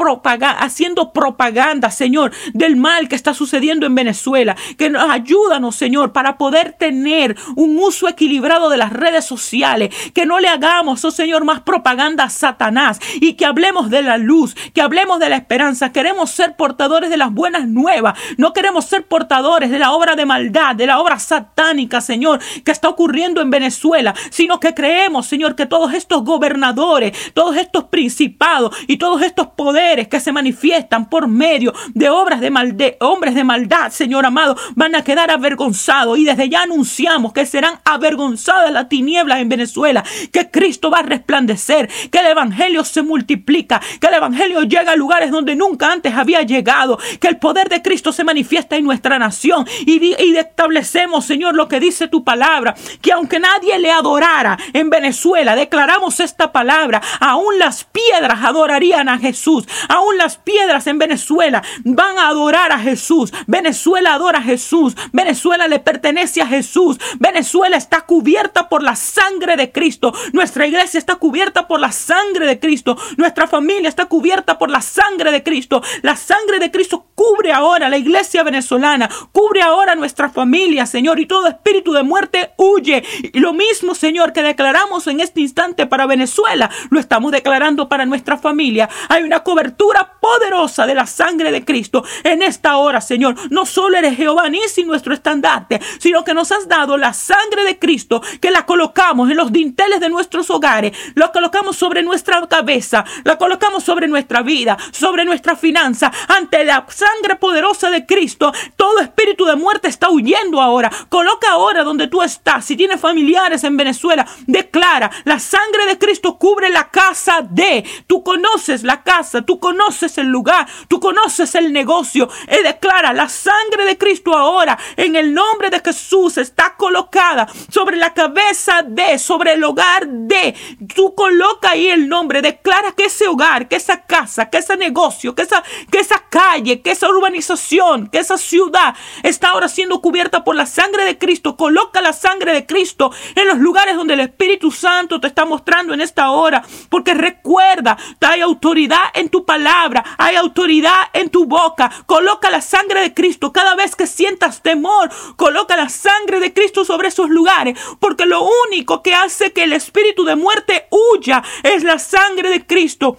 haciendo 0.59 1.11
propaganda, 1.11 1.91
Señor, 1.91 2.04
del 2.53 2.75
mal 2.75 3.07
que 3.07 3.15
está 3.15 3.33
sucediendo 3.33 3.85
en 3.85 3.95
Venezuela. 3.95 4.55
Que 4.77 4.89
nos 4.89 5.09
ayúdanos, 5.09 5.75
Señor, 5.75 6.11
para 6.13 6.37
poder 6.37 6.73
tener 6.73 7.35
un 7.55 7.77
uso 7.77 8.07
equilibrado 8.07 8.69
de 8.69 8.77
las 8.77 8.93
redes 8.93 9.25
sociales. 9.25 9.93
Que 10.13 10.25
no 10.25 10.39
le 10.39 10.47
hagamos, 10.47 11.03
oh 11.03 11.11
Señor, 11.11 11.43
más 11.45 11.61
propaganda 11.61 12.25
a 12.25 12.29
Satanás 12.29 12.99
y 13.19 13.33
que 13.33 13.45
hablemos 13.45 13.89
de 13.89 14.03
la 14.03 14.17
luz, 14.17 14.55
que 14.73 14.81
hablemos 14.81 15.19
de 15.19 15.29
la 15.29 15.37
esperanza. 15.37 15.91
Queremos 15.91 16.31
ser 16.31 16.55
portadores 16.55 17.09
de 17.09 17.17
las 17.17 17.31
buenas 17.31 17.67
nuevas. 17.67 18.17
No 18.37 18.53
queremos 18.53 18.85
ser 18.85 19.07
portadores 19.07 19.69
de 19.69 19.79
la 19.79 19.91
obra 19.91 20.15
de 20.15 20.25
maldad, 20.25 20.75
de 20.75 20.87
la 20.87 20.99
obra 20.99 21.19
satánica, 21.19 22.01
Señor, 22.01 22.39
que 22.63 22.71
está 22.71 22.89
ocurriendo 22.89 23.41
en 23.41 23.49
Venezuela, 23.49 24.13
sino 24.29 24.59
que 24.59 24.73
creemos, 24.73 25.25
Señor, 25.25 25.55
que 25.55 25.65
todos 25.65 25.93
estos 25.93 26.23
gobernadores, 26.23 27.17
todos 27.33 27.57
estos 27.57 27.85
principados 27.85 28.75
y 28.87 28.97
todos 28.97 29.21
estos 29.21 29.47
poderes 29.47 30.07
que 30.07 30.19
se 30.19 30.31
manifiestan 30.31 31.09
por 31.09 31.27
medio 31.27 31.73
de 31.95 32.09
obras 32.09 32.41
de 32.41 32.51
maldad, 32.51 32.91
hombres 32.99 33.33
de 33.33 33.43
maldad, 33.43 33.91
Señor 33.91 34.25
amado, 34.25 34.55
van 34.75 34.93
a 34.95 35.03
quedar 35.03 35.31
avergonzados. 35.31 36.19
Y 36.19 36.25
desde 36.25 36.49
ya 36.49 36.63
anunciamos 36.63 37.33
que 37.33 37.45
serán 37.45 37.79
avergonzadas 37.85 38.71
las 38.71 38.89
tinieblas 38.89 39.39
en 39.39 39.49
Venezuela, 39.49 40.03
que 40.31 40.51
Cristo 40.51 40.91
va 40.91 40.99
a 40.99 41.03
resplandecer, 41.03 41.89
que 42.11 42.19
el 42.19 42.27
Evangelio 42.27 42.83
se 42.83 43.01
multiplica, 43.01 43.81
que 43.99 44.07
el 44.07 44.15
Evangelio 44.15 44.63
llega 44.63 44.91
a 44.91 44.95
lugares 44.95 45.31
donde 45.31 45.55
nunca 45.55 45.91
antes 45.91 46.13
había 46.13 46.41
llegado, 46.41 46.99
que 47.19 47.29
el 47.29 47.37
poder 47.37 47.69
de 47.69 47.81
Cristo 47.81 48.11
se 48.11 48.25
manifiesta 48.25 48.75
en 48.75 48.83
nuestra 48.83 49.17
nación. 49.17 49.65
Y, 49.85 50.15
y 50.21 50.37
establecemos, 50.37 51.25
Señor, 51.25 51.55
lo 51.55 51.69
que 51.69 51.79
dice 51.79 52.09
tu 52.09 52.25
palabra, 52.25 52.75
que 53.01 53.13
aunque 53.13 53.39
nadie 53.39 53.79
le 53.79 53.91
adorara 53.91 54.57
en 54.73 54.89
Venezuela, 54.89 55.55
declaramos 55.55 56.19
esta 56.19 56.51
palabra, 56.51 57.01
aún 57.21 57.57
las 57.57 57.85
piedras 57.85 58.43
adorarían 58.43 59.07
a 59.07 59.17
Jesús, 59.17 59.65
aún 59.87 60.17
las 60.17 60.35
piedras 60.35 60.87
en 60.87 60.99
Venezuela 60.99 61.63
van 61.85 62.17
a 62.17 62.27
adorar 62.27 62.71
a 62.71 62.79
Jesús. 62.79 63.31
Venezuela 63.45 64.15
adora 64.15 64.39
a 64.39 64.41
Jesús. 64.41 64.95
Venezuela 65.13 65.67
le 65.67 65.79
pertenece 65.79 66.41
a 66.41 66.47
Jesús. 66.47 66.97
Venezuela 67.19 67.77
está 67.77 68.01
cubierta 68.01 68.67
por 68.67 68.81
la 68.81 68.95
sangre 68.95 69.55
de 69.55 69.71
Cristo. 69.71 70.11
Nuestra 70.33 70.65
iglesia 70.65 70.97
está 70.97 71.15
cubierta 71.15 71.67
por 71.67 71.79
la 71.79 71.91
sangre 71.91 72.47
de 72.47 72.59
Cristo. 72.59 72.97
Nuestra 73.17 73.47
familia 73.47 73.87
está 73.87 74.07
cubierta 74.07 74.57
por 74.57 74.71
la 74.71 74.81
sangre 74.81 75.31
de 75.31 75.43
Cristo. 75.43 75.81
La 76.01 76.15
sangre 76.15 76.57
de 76.59 76.71
Cristo 76.71 77.05
cubre 77.13 77.53
ahora 77.53 77.87
la 77.87 77.97
iglesia 77.97 78.41
venezolana. 78.41 79.07
Cubre 79.31 79.61
ahora 79.61 79.93
nuestra 79.93 80.29
familia, 80.29 80.87
Señor. 80.87 81.19
Y 81.19 81.27
todo 81.27 81.47
espíritu 81.47 81.93
de 81.93 82.01
muerte 82.01 82.51
huye. 82.57 83.03
Y 83.31 83.39
lo 83.39 83.53
mismo, 83.53 83.93
Señor, 83.93 84.33
que 84.33 84.41
declaramos 84.41 85.05
en 85.05 85.19
este 85.19 85.41
instante 85.41 85.85
para 85.85 86.07
Venezuela, 86.07 86.71
lo 86.89 86.99
estamos 86.99 87.31
declarando 87.31 87.87
para 87.87 88.07
nuestra 88.07 88.37
familia. 88.37 88.89
Hay 89.07 89.21
una 89.21 89.43
cobertura 89.43 90.13
poderosa 90.19 90.87
de 90.87 90.95
la 90.95 91.05
sangre 91.05 91.51
de 91.51 91.63
Cristo 91.63 91.74
En 92.23 92.41
esta 92.41 92.77
hora, 92.77 93.01
Señor. 93.01 93.35
No 93.51 93.65
solo 93.65 93.97
eres 93.97 94.15
Jehová 94.15 94.47
Nisi, 94.47 94.83
nuestro 94.83 95.13
estandarte, 95.13 95.81
sino 95.99 96.23
que 96.23 96.33
nos 96.33 96.51
has 96.51 96.67
dado 96.69 96.97
la 96.97 97.13
sangre 97.13 97.63
de 97.65 97.77
Cristo 97.77 98.21
que 98.39 98.51
la 98.51 98.65
colocamos 98.65 99.29
en 99.29 99.35
los 99.35 99.51
dinteles 99.51 99.99
de 99.99 100.09
nuestros 100.09 100.49
hogares, 100.49 100.97
la 101.15 101.31
colocamos 101.31 101.75
sobre 101.75 102.01
nuestra 102.01 102.45
cabeza, 102.47 103.03
la 103.23 103.37
colocamos 103.37 103.83
sobre 103.83 104.07
nuestra 104.07 104.41
vida, 104.41 104.77
sobre 104.91 105.25
nuestra 105.25 105.55
finanza. 105.55 106.11
Ante 106.29 106.63
la 106.63 106.85
sangre 106.87 107.35
poderosa 107.35 107.89
de 107.89 108.05
Cristo, 108.05 108.53
todo 108.77 108.99
espíritu 108.99 109.45
de 109.45 109.55
muerte 109.55 109.89
está 109.89 110.09
huyendo 110.09 110.61
ahora. 110.61 110.89
Coloca 111.09 111.51
ahora 111.51 111.83
donde 111.83 112.07
tú 112.07 112.21
estás. 112.21 112.65
Si 112.65 112.77
tienes 112.77 113.01
familiares 113.01 113.63
en 113.63 113.75
Venezuela, 113.75 114.25
declara, 114.47 115.11
la 115.25 115.39
sangre 115.39 115.85
de 115.87 115.97
Cristo 115.97 116.37
cubre 116.37 116.69
la 116.69 116.89
casa 116.89 117.41
de. 117.41 117.83
Tú 118.07 118.23
conoces 118.23 118.83
la 118.83 119.03
casa, 119.03 119.41
tú 119.41 119.59
conoces 119.59 120.17
el 120.17 120.27
lugar, 120.27 120.67
tú 120.87 120.99
conoces 120.99 121.54
el 121.55 121.73
negocio. 121.73 122.29
Y 122.47 122.63
declara, 122.63 123.13
la 123.13 123.29
sangre 123.29 123.85
de 123.85 123.97
Cristo 123.97 124.35
ahora, 124.35 124.77
en 124.95 125.15
el 125.15 125.33
nombre 125.33 125.69
de 125.69 125.79
Jesús, 125.79 126.37
está 126.37 126.75
colocada 126.75 127.47
sobre 127.69 127.97
la 127.97 128.13
cabeza 128.13 128.83
de, 128.83 129.17
sobre 129.19 129.53
el 129.53 129.63
hogar 129.63 130.07
de. 130.07 130.55
Tú 130.93 131.15
coloca 131.15 131.71
ahí 131.71 131.87
el 131.87 132.07
nombre, 132.07 132.41
declara 132.41 132.91
que 132.91 133.05
ese 133.05 133.27
hogar, 133.27 133.67
que 133.67 133.75
esa 133.75 134.05
casa, 134.05 134.49
que 134.49 134.59
ese 134.59 134.77
negocio, 134.77 135.35
que 135.35 135.43
esa, 135.43 135.63
que 135.91 135.99
esa 135.99 136.23
calle, 136.29 136.81
que 136.81 136.91
esa 136.91 137.09
urbanización, 137.09 138.07
que 138.09 138.19
esa 138.19 138.37
ciudad 138.37 138.95
está 139.23 139.49
ahora 139.49 139.67
siendo 139.67 140.01
cubierta 140.01 140.43
por 140.43 140.55
la 140.55 140.65
sangre 140.65 141.05
de 141.05 141.17
Cristo. 141.17 141.57
Coloca 141.57 142.01
la 142.01 142.13
sangre 142.13 142.53
de 142.53 142.65
Cristo 142.65 143.11
en 143.35 143.47
los 143.47 143.57
lugares 143.57 143.95
donde 143.95 144.13
el 144.13 144.19
Espíritu 144.21 144.71
Santo 144.71 145.19
te 145.19 145.27
está 145.27 145.45
mostrando 145.45 145.93
en 145.93 146.01
esta 146.01 146.31
hora. 146.31 146.63
Porque 146.89 147.13
recuerda, 147.13 147.97
hay 148.21 148.41
autoridad 148.41 149.03
en 149.13 149.29
tu 149.29 149.45
palabra, 149.45 150.03
hay 150.17 150.35
autoridad 150.35 151.09
en 151.13 151.29
tu 151.29 151.44
boca. 151.45 151.91
Coloca 152.05 152.49
la 152.49 152.61
sangre 152.61 153.01
de 153.01 153.13
Cristo 153.13 153.51
cada 153.53 153.75
vez 153.75 153.95
que 153.95 154.07
sientas 154.07 154.61
temor. 154.61 155.09
Coloca 155.35 155.75
la 155.75 155.89
sangre 155.89 156.39
de 156.39 156.53
Cristo 156.53 156.85
sobre 156.85 157.09
esos 157.09 157.29
lugares. 157.29 157.77
Porque 157.99 158.25
lo 158.25 158.47
único 158.67 159.01
que 159.01 159.13
hace 159.15 159.53
que 159.53 159.63
el 159.63 159.73
espíritu 159.73 160.23
de 160.25 160.35
muerte 160.35 160.87
huya 160.91 161.43
es 161.63 161.83
la 161.83 161.99
sangre 161.99 162.49
de 162.49 162.65
Cristo. 162.65 163.17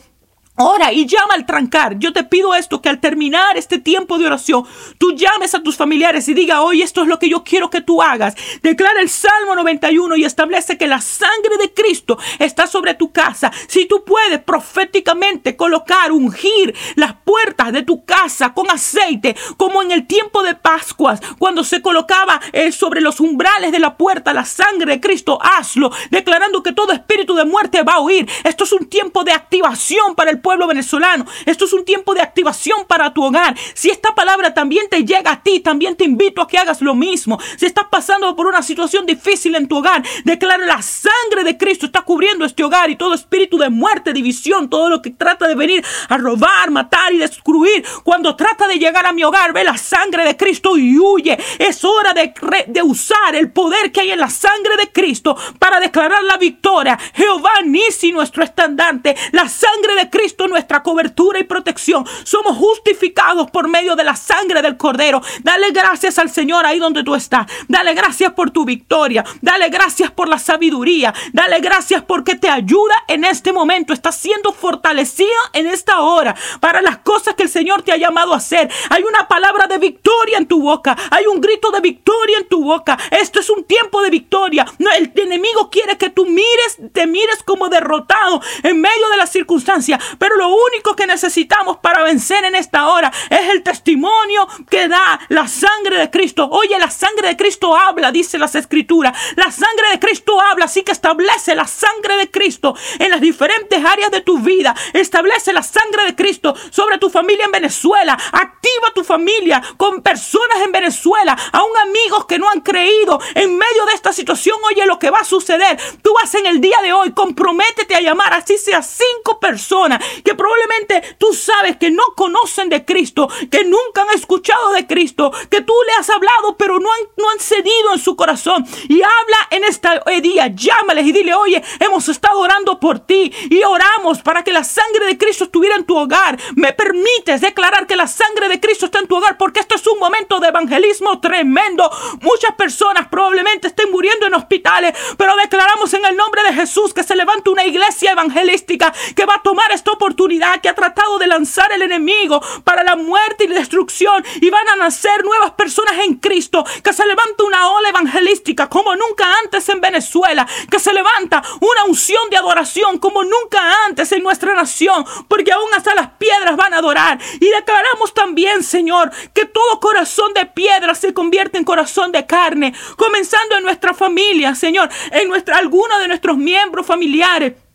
Ora 0.58 0.90
y 0.90 1.06
llama 1.06 1.34
al 1.34 1.44
trancar. 1.44 1.98
Yo 1.98 2.14
te 2.14 2.24
pido 2.24 2.54
esto, 2.54 2.80
que 2.80 2.88
al 2.88 2.98
terminar 2.98 3.58
este 3.58 3.78
tiempo 3.78 4.16
de 4.16 4.24
oración, 4.24 4.64
tú 4.96 5.12
llames 5.12 5.54
a 5.54 5.62
tus 5.62 5.76
familiares 5.76 6.28
y 6.28 6.34
diga, 6.34 6.62
hoy 6.62 6.80
esto 6.80 7.02
es 7.02 7.08
lo 7.08 7.18
que 7.18 7.28
yo 7.28 7.44
quiero 7.44 7.68
que 7.68 7.82
tú 7.82 8.00
hagas. 8.00 8.34
Declara 8.62 9.02
el 9.02 9.10
Salmo 9.10 9.54
91 9.54 10.16
y 10.16 10.24
establece 10.24 10.78
que 10.78 10.86
la 10.86 11.02
sangre 11.02 11.58
de 11.60 11.74
Cristo 11.74 12.18
está 12.38 12.66
sobre 12.66 12.94
tu 12.94 13.12
casa. 13.12 13.52
Si 13.68 13.84
tú 13.84 14.02
puedes 14.06 14.42
proféticamente 14.42 15.56
colocar, 15.56 16.10
ungir 16.10 16.74
las 16.94 17.12
puertas 17.12 17.72
de 17.72 17.82
tu 17.82 18.06
casa 18.06 18.54
con 18.54 18.70
aceite, 18.70 19.36
como 19.58 19.82
en 19.82 19.90
el 19.90 20.06
tiempo 20.06 20.42
de 20.42 20.54
Pascuas, 20.54 21.20
cuando 21.38 21.64
se 21.64 21.82
colocaba 21.82 22.40
eh, 22.52 22.72
sobre 22.72 23.02
los 23.02 23.20
umbrales 23.20 23.72
de 23.72 23.78
la 23.78 23.98
puerta 23.98 24.32
la 24.32 24.46
sangre 24.46 24.94
de 24.94 25.00
Cristo, 25.02 25.38
hazlo, 25.42 25.90
declarando 26.10 26.62
que 26.62 26.72
todo 26.72 26.92
espíritu 26.92 27.34
de 27.34 27.44
muerte 27.44 27.82
va 27.82 27.94
a 27.94 28.00
huir. 28.00 28.26
Esto 28.42 28.64
es 28.64 28.72
un 28.72 28.86
tiempo 28.86 29.22
de 29.22 29.32
activación 29.32 30.14
para 30.14 30.30
el 30.30 30.40
pueblo 30.46 30.68
venezolano. 30.68 31.26
Esto 31.44 31.64
es 31.64 31.72
un 31.72 31.84
tiempo 31.84 32.14
de 32.14 32.20
activación 32.20 32.84
para 32.86 33.12
tu 33.12 33.24
hogar. 33.24 33.56
Si 33.74 33.90
esta 33.90 34.14
palabra 34.14 34.54
también 34.54 34.88
te 34.88 35.04
llega 35.04 35.32
a 35.32 35.42
ti, 35.42 35.58
también 35.58 35.96
te 35.96 36.04
invito 36.04 36.40
a 36.40 36.46
que 36.46 36.56
hagas 36.56 36.80
lo 36.80 36.94
mismo. 36.94 37.40
Si 37.56 37.66
estás 37.66 37.86
pasando 37.90 38.36
por 38.36 38.46
una 38.46 38.62
situación 38.62 39.06
difícil 39.06 39.56
en 39.56 39.66
tu 39.66 39.78
hogar, 39.78 40.04
declara 40.24 40.64
la 40.64 40.80
sangre 40.82 41.42
de 41.42 41.58
Cristo 41.58 41.86
está 41.86 42.02
cubriendo 42.02 42.44
este 42.44 42.62
hogar 42.62 42.88
y 42.90 42.94
todo 42.94 43.14
espíritu 43.14 43.58
de 43.58 43.70
muerte, 43.70 44.12
división, 44.12 44.70
todo 44.70 44.88
lo 44.88 45.02
que 45.02 45.10
trata 45.10 45.48
de 45.48 45.56
venir 45.56 45.84
a 46.08 46.16
robar, 46.16 46.70
matar 46.70 47.12
y 47.12 47.18
destruir. 47.18 47.84
Cuando 48.04 48.36
trata 48.36 48.68
de 48.68 48.78
llegar 48.78 49.04
a 49.04 49.12
mi 49.12 49.24
hogar, 49.24 49.52
ve 49.52 49.64
la 49.64 49.76
sangre 49.76 50.22
de 50.22 50.36
Cristo 50.36 50.78
y 50.78 50.96
huye. 50.96 51.36
Es 51.58 51.84
hora 51.84 52.12
de, 52.12 52.32
de 52.68 52.82
usar 52.82 53.34
el 53.34 53.50
poder 53.50 53.90
que 53.90 54.02
hay 54.02 54.12
en 54.12 54.20
la 54.20 54.30
sangre 54.30 54.76
de 54.76 54.92
Cristo 54.92 55.36
para 55.58 55.80
declarar 55.80 56.22
la 56.22 56.36
victoria. 56.36 56.96
Jehová 57.14 57.62
Nisi, 57.64 58.12
nuestro 58.12 58.44
estandarte, 58.44 59.16
la 59.32 59.48
sangre 59.48 59.96
de 59.96 60.08
Cristo 60.08 60.35
nuestra 60.46 60.82
cobertura 60.82 61.38
y 61.38 61.44
protección. 61.44 62.04
Somos 62.24 62.56
justificados 62.56 63.50
por 63.50 63.68
medio 63.68 63.96
de 63.96 64.04
la 64.04 64.16
sangre 64.16 64.60
del 64.60 64.76
Cordero. 64.76 65.22
Dale 65.42 65.70
gracias 65.70 66.18
al 66.18 66.30
Señor 66.30 66.66
ahí 66.66 66.78
donde 66.78 67.02
tú 67.02 67.14
estás. 67.14 67.46
Dale 67.68 67.94
gracias 67.94 68.32
por 68.32 68.50
tu 68.50 68.64
victoria. 68.64 69.24
Dale 69.40 69.70
gracias 69.70 70.10
por 70.10 70.28
la 70.28 70.38
sabiduría. 70.38 71.14
Dale 71.32 71.60
gracias 71.60 72.02
porque 72.02 72.34
te 72.34 72.50
ayuda 72.50 72.94
en 73.08 73.24
este 73.24 73.52
momento. 73.52 73.92
Estás 73.92 74.16
siendo 74.16 74.52
fortalecida 74.52 75.26
en 75.52 75.66
esta 75.66 76.00
hora 76.00 76.34
para 76.60 76.82
las 76.82 76.98
cosas 76.98 77.34
que 77.34 77.44
el 77.44 77.48
Señor 77.48 77.82
te 77.82 77.92
ha 77.92 77.96
llamado 77.96 78.34
a 78.34 78.36
hacer. 78.36 78.70
Hay 78.90 79.02
una 79.02 79.28
palabra 79.28 79.66
de 79.66 79.78
victoria 79.78 80.38
en 80.38 80.46
tu 80.46 80.60
boca. 80.60 80.96
Hay 81.10 81.26
un 81.26 81.40
grito 81.40 81.70
de 81.70 81.80
victoria 81.80 82.38
en 82.38 82.48
tu 82.48 82.64
boca. 82.64 82.98
Esto 83.10 83.40
es 83.40 83.48
un 83.50 83.64
tiempo 83.64 84.02
de 84.02 84.10
victoria. 84.10 84.66
El 84.96 85.12
enemigo 85.14 85.70
quiere 85.70 85.96
que 85.96 86.10
tú 86.10 86.26
mires, 86.26 86.78
te 86.92 87.06
mires 87.06 87.42
como 87.44 87.68
derrotado 87.68 88.40
en 88.62 88.80
medio 88.80 89.08
de 89.10 89.16
la 89.16 89.26
circunstancia. 89.26 90.00
Pero 90.18 90.25
lo 90.34 90.48
único 90.48 90.96
que 90.96 91.06
necesitamos 91.06 91.78
para 91.78 92.02
vencer 92.02 92.44
en 92.44 92.54
esta 92.54 92.88
hora 92.88 93.12
es 93.30 93.50
el 93.50 93.62
testimonio 93.62 94.48
que 94.68 94.88
da 94.88 95.20
la 95.28 95.46
sangre 95.46 95.98
de 95.98 96.10
Cristo. 96.10 96.48
Oye, 96.50 96.78
la 96.78 96.90
sangre 96.90 97.28
de 97.28 97.36
Cristo 97.36 97.76
habla, 97.76 98.10
dice 98.10 98.38
las 98.38 98.54
escrituras. 98.54 99.16
La 99.36 99.50
sangre 99.50 99.90
de 99.92 99.98
Cristo 99.98 100.40
habla, 100.40 100.64
así 100.64 100.82
que 100.82 100.92
establece 100.92 101.54
la 101.54 101.66
sangre 101.66 102.16
de 102.16 102.30
Cristo 102.30 102.74
en 102.98 103.10
las 103.10 103.20
diferentes 103.20 103.84
áreas 103.84 104.10
de 104.10 104.22
tu 104.22 104.38
vida. 104.38 104.74
Establece 104.92 105.52
la 105.52 105.62
sangre 105.62 106.04
de 106.06 106.14
Cristo 106.14 106.54
sobre 106.70 106.98
tu 106.98 107.10
familia 107.10 107.44
en 107.44 107.52
Venezuela. 107.52 108.18
Activa 108.32 108.92
tu 108.94 109.04
familia 109.04 109.62
con 109.76 110.02
personas 110.02 110.58
en 110.64 110.72
Venezuela, 110.72 111.36
aún 111.52 111.76
amigos 111.76 112.26
que 112.26 112.38
no 112.38 112.48
han 112.48 112.60
creído 112.60 113.20
en 113.34 113.56
medio 113.56 113.86
de 113.86 113.92
esta 113.94 114.12
situación. 114.12 114.56
Oye, 114.64 114.86
lo 114.86 114.98
que 114.98 115.10
va 115.10 115.20
a 115.20 115.24
suceder. 115.24 115.78
Tú 116.02 116.12
vas 116.14 116.34
en 116.34 116.46
el 116.46 116.60
día 116.60 116.78
de 116.82 116.92
hoy, 116.92 117.12
comprométete 117.12 117.94
a 117.94 118.00
llamar, 118.00 118.32
así 118.32 118.58
sea 118.58 118.82
cinco 118.82 119.38
personas 119.40 120.02
que 120.24 120.34
probablemente 120.34 121.16
tú 121.18 121.32
sabes 121.32 121.76
que 121.76 121.90
no 121.90 122.02
conocen 122.16 122.68
de 122.68 122.84
Cristo, 122.84 123.28
que 123.50 123.64
nunca 123.64 124.02
han 124.02 124.16
escuchado 124.16 124.72
de 124.72 124.86
Cristo, 124.86 125.32
que 125.50 125.60
tú 125.60 125.74
le 125.86 125.92
has 125.94 126.10
hablado, 126.10 126.56
pero 126.56 126.78
no 126.78 126.92
han, 126.92 127.00
no 127.16 127.30
han 127.30 127.40
cedido 127.40 127.92
en 127.92 127.98
su 127.98 128.16
corazón. 128.16 128.64
Y 128.88 129.02
habla 129.02 129.36
en 129.50 129.64
este 129.64 129.88
día, 130.22 130.48
llámales 130.48 131.06
y 131.06 131.12
dile, 131.12 131.34
oye, 131.34 131.62
hemos 131.80 132.08
estado 132.08 132.40
orando 132.40 132.78
por 132.80 133.00
ti 133.00 133.32
y 133.50 133.62
oramos 133.62 134.22
para 134.22 134.42
que 134.42 134.52
la 134.52 134.64
sangre 134.64 135.06
de 135.06 135.18
Cristo 135.18 135.44
estuviera 135.44 135.76
en 135.76 135.84
tu 135.84 135.96
hogar. 135.96 136.38
Me 136.54 136.72
permites 136.72 137.40
declarar 137.40 137.86
que 137.86 137.96
la 137.96 138.06
sangre 138.06 138.48
de 138.48 138.60
Cristo 138.60 138.86
está 138.86 138.98
en 138.98 139.06
tu 139.06 139.16
hogar 139.16 139.36
porque 139.38 139.60
esto 139.60 139.74
es 139.74 139.86
un 139.86 139.98
momento 139.98 140.40
de 140.40 140.48
evangelismo 140.48 141.20
tremendo. 141.20 141.90
Muchas 142.22 142.54
personas 142.56 143.08
probablemente 143.08 143.68
estén 143.68 143.90
muriendo 143.90 144.26
en 144.26 144.34
hospitales, 144.34 144.94
pero 145.16 145.36
declaramos 145.36 145.92
en 145.94 146.04
el 146.04 146.16
nombre 146.16 146.42
de 146.42 146.54
Jesús 146.54 146.94
que 146.94 147.02
se 147.02 147.16
levanta 147.16 147.50
una 147.50 147.64
iglesia 147.64 148.12
evangelística 148.12 148.92
que 149.14 149.26
va 149.26 149.34
a 149.34 149.42
tomar 149.42 149.70
esta 149.72 149.92
oportunidad 150.06 150.60
que 150.60 150.68
ha 150.68 150.74
tratado 150.74 151.18
de 151.18 151.26
lanzar 151.26 151.72
el 151.72 151.82
enemigo 151.82 152.40
para 152.62 152.84
la 152.84 152.94
muerte 152.94 153.44
y 153.44 153.48
la 153.48 153.56
destrucción 153.56 154.24
y 154.40 154.50
van 154.50 154.68
a 154.68 154.76
nacer 154.76 155.24
nuevas 155.24 155.50
personas 155.52 155.94
en 156.04 156.14
Cristo, 156.14 156.64
que 156.84 156.92
se 156.92 157.04
levanta 157.04 157.42
una 157.42 157.70
ola 157.70 157.88
evangelística 157.88 158.68
como 158.68 158.94
nunca 158.94 159.26
antes 159.42 159.68
en 159.68 159.80
Venezuela, 159.80 160.46
que 160.70 160.78
se 160.78 160.92
levanta 160.92 161.42
una 161.60 161.84
unción 161.88 162.30
de 162.30 162.36
adoración 162.36 162.98
como 162.98 163.24
nunca 163.24 163.84
antes 163.86 164.12
en 164.12 164.22
nuestra 164.22 164.54
nación, 164.54 165.04
porque 165.26 165.50
aún 165.50 165.74
hasta 165.74 165.92
las 165.96 166.10
piedras 166.12 166.56
van 166.56 166.72
a 166.74 166.78
adorar. 166.78 167.18
Y 167.40 167.48
declaramos 167.48 168.14
también, 168.14 168.62
Señor, 168.62 169.10
que 169.34 169.46
todo 169.46 169.80
corazón 169.80 170.32
de 170.34 170.46
piedra 170.46 170.94
se 170.94 171.12
convierte 171.12 171.58
en 171.58 171.64
corazón 171.64 172.12
de 172.12 172.26
carne, 172.26 172.74
comenzando 172.96 173.56
en 173.56 173.64
nuestra 173.64 173.92
familia, 173.92 174.54
Señor, 174.54 174.88
en 175.10 175.28
nuestra 175.28 175.56
alguno 175.56 175.98
de 175.98 176.06
nuestros 176.06 176.36
miembros 176.36 176.86
familiares 176.86 177.65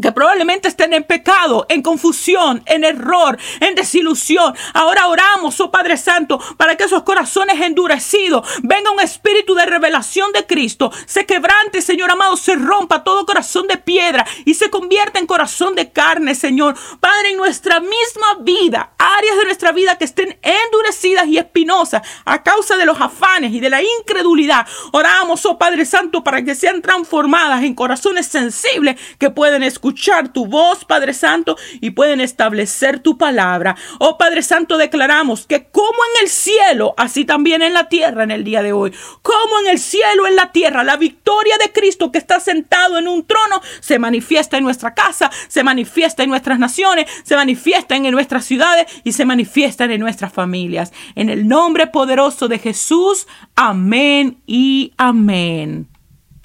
que 0.00 0.12
probablemente 0.12 0.68
estén 0.68 0.92
en 0.92 1.04
pecado, 1.04 1.66
en 1.68 1.82
confusión, 1.82 2.62
en 2.66 2.84
error, 2.84 3.38
en 3.60 3.74
desilusión. 3.74 4.54
Ahora 4.74 5.08
oramos, 5.08 5.60
oh 5.60 5.70
Padre 5.70 5.96
Santo, 5.96 6.40
para 6.56 6.76
que 6.76 6.84
esos 6.84 7.02
corazones 7.02 7.60
endurecidos 7.60 8.46
venga 8.62 8.90
un 8.90 9.00
espíritu 9.00 9.54
de 9.54 9.66
revelación 9.66 10.32
de 10.32 10.46
Cristo, 10.46 10.92
se 11.06 11.26
quebrante, 11.26 11.82
Señor 11.82 12.10
amado, 12.10 12.36
se 12.36 12.54
rompa 12.54 13.04
todo 13.04 13.26
corazón 13.26 13.66
de 13.66 13.76
piedra 13.76 14.26
y 14.44 14.54
se 14.54 14.70
convierta 14.70 15.18
en 15.18 15.26
corazón 15.26 15.74
de 15.74 15.90
carne, 15.92 16.34
Señor. 16.34 16.76
Padre, 17.00 17.30
en 17.30 17.36
nuestra 17.36 17.80
misma 17.80 18.38
vida, 18.40 18.92
áreas 18.98 19.36
de 19.36 19.44
nuestra 19.44 19.72
vida 19.72 19.98
que 19.98 20.04
estén 20.04 20.38
endurecidas 20.42 21.26
y 21.28 21.38
espinosas 21.38 22.02
a 22.24 22.42
causa 22.42 22.76
de 22.76 22.86
los 22.86 23.00
afanes 23.00 23.52
y 23.52 23.60
de 23.60 23.70
la 23.70 23.82
incredulidad, 23.82 24.66
oramos, 24.92 25.44
oh 25.46 25.58
Padre 25.58 25.84
Santo, 25.84 26.22
para 26.22 26.42
que 26.42 26.54
sean 26.54 26.82
transformadas 26.82 27.62
en 27.62 27.74
corazones 27.74 28.26
sensibles 28.26 28.96
que 29.18 29.30
pueden 29.30 29.62
escuchar 29.62 29.87
escuchar 29.88 30.34
tu 30.34 30.44
voz, 30.44 30.84
Padre 30.84 31.14
Santo, 31.14 31.56
y 31.80 31.90
pueden 31.90 32.20
establecer 32.20 33.00
tu 33.00 33.16
palabra. 33.16 33.74
Oh 33.98 34.18
Padre 34.18 34.42
Santo, 34.42 34.76
declaramos 34.76 35.46
que 35.46 35.64
como 35.70 35.88
en 35.88 36.24
el 36.24 36.28
cielo, 36.28 36.92
así 36.98 37.24
también 37.24 37.62
en 37.62 37.72
la 37.72 37.88
tierra 37.88 38.22
en 38.22 38.30
el 38.30 38.44
día 38.44 38.62
de 38.62 38.72
hoy, 38.72 38.92
como 39.22 39.60
en 39.64 39.68
el 39.68 39.78
cielo, 39.78 40.26
en 40.26 40.36
la 40.36 40.52
tierra, 40.52 40.84
la 40.84 40.98
victoria 40.98 41.56
de 41.56 41.72
Cristo 41.72 42.12
que 42.12 42.18
está 42.18 42.38
sentado 42.38 42.98
en 42.98 43.08
un 43.08 43.26
trono 43.26 43.62
se 43.80 43.98
manifiesta 43.98 44.58
en 44.58 44.64
nuestra 44.64 44.92
casa, 44.92 45.30
se 45.48 45.64
manifiesta 45.64 46.22
en 46.22 46.28
nuestras 46.28 46.58
naciones, 46.58 47.06
se 47.24 47.34
manifiesta 47.34 47.96
en 47.96 48.10
nuestras 48.10 48.44
ciudades 48.44 48.86
y 49.04 49.12
se 49.12 49.24
manifiesta 49.24 49.84
en 49.84 50.00
nuestras 50.00 50.34
familias. 50.34 50.92
En 51.14 51.30
el 51.30 51.48
nombre 51.48 51.86
poderoso 51.86 52.48
de 52.48 52.58
Jesús, 52.58 53.26
amén 53.56 54.42
y 54.46 54.92
amén. 54.98 55.88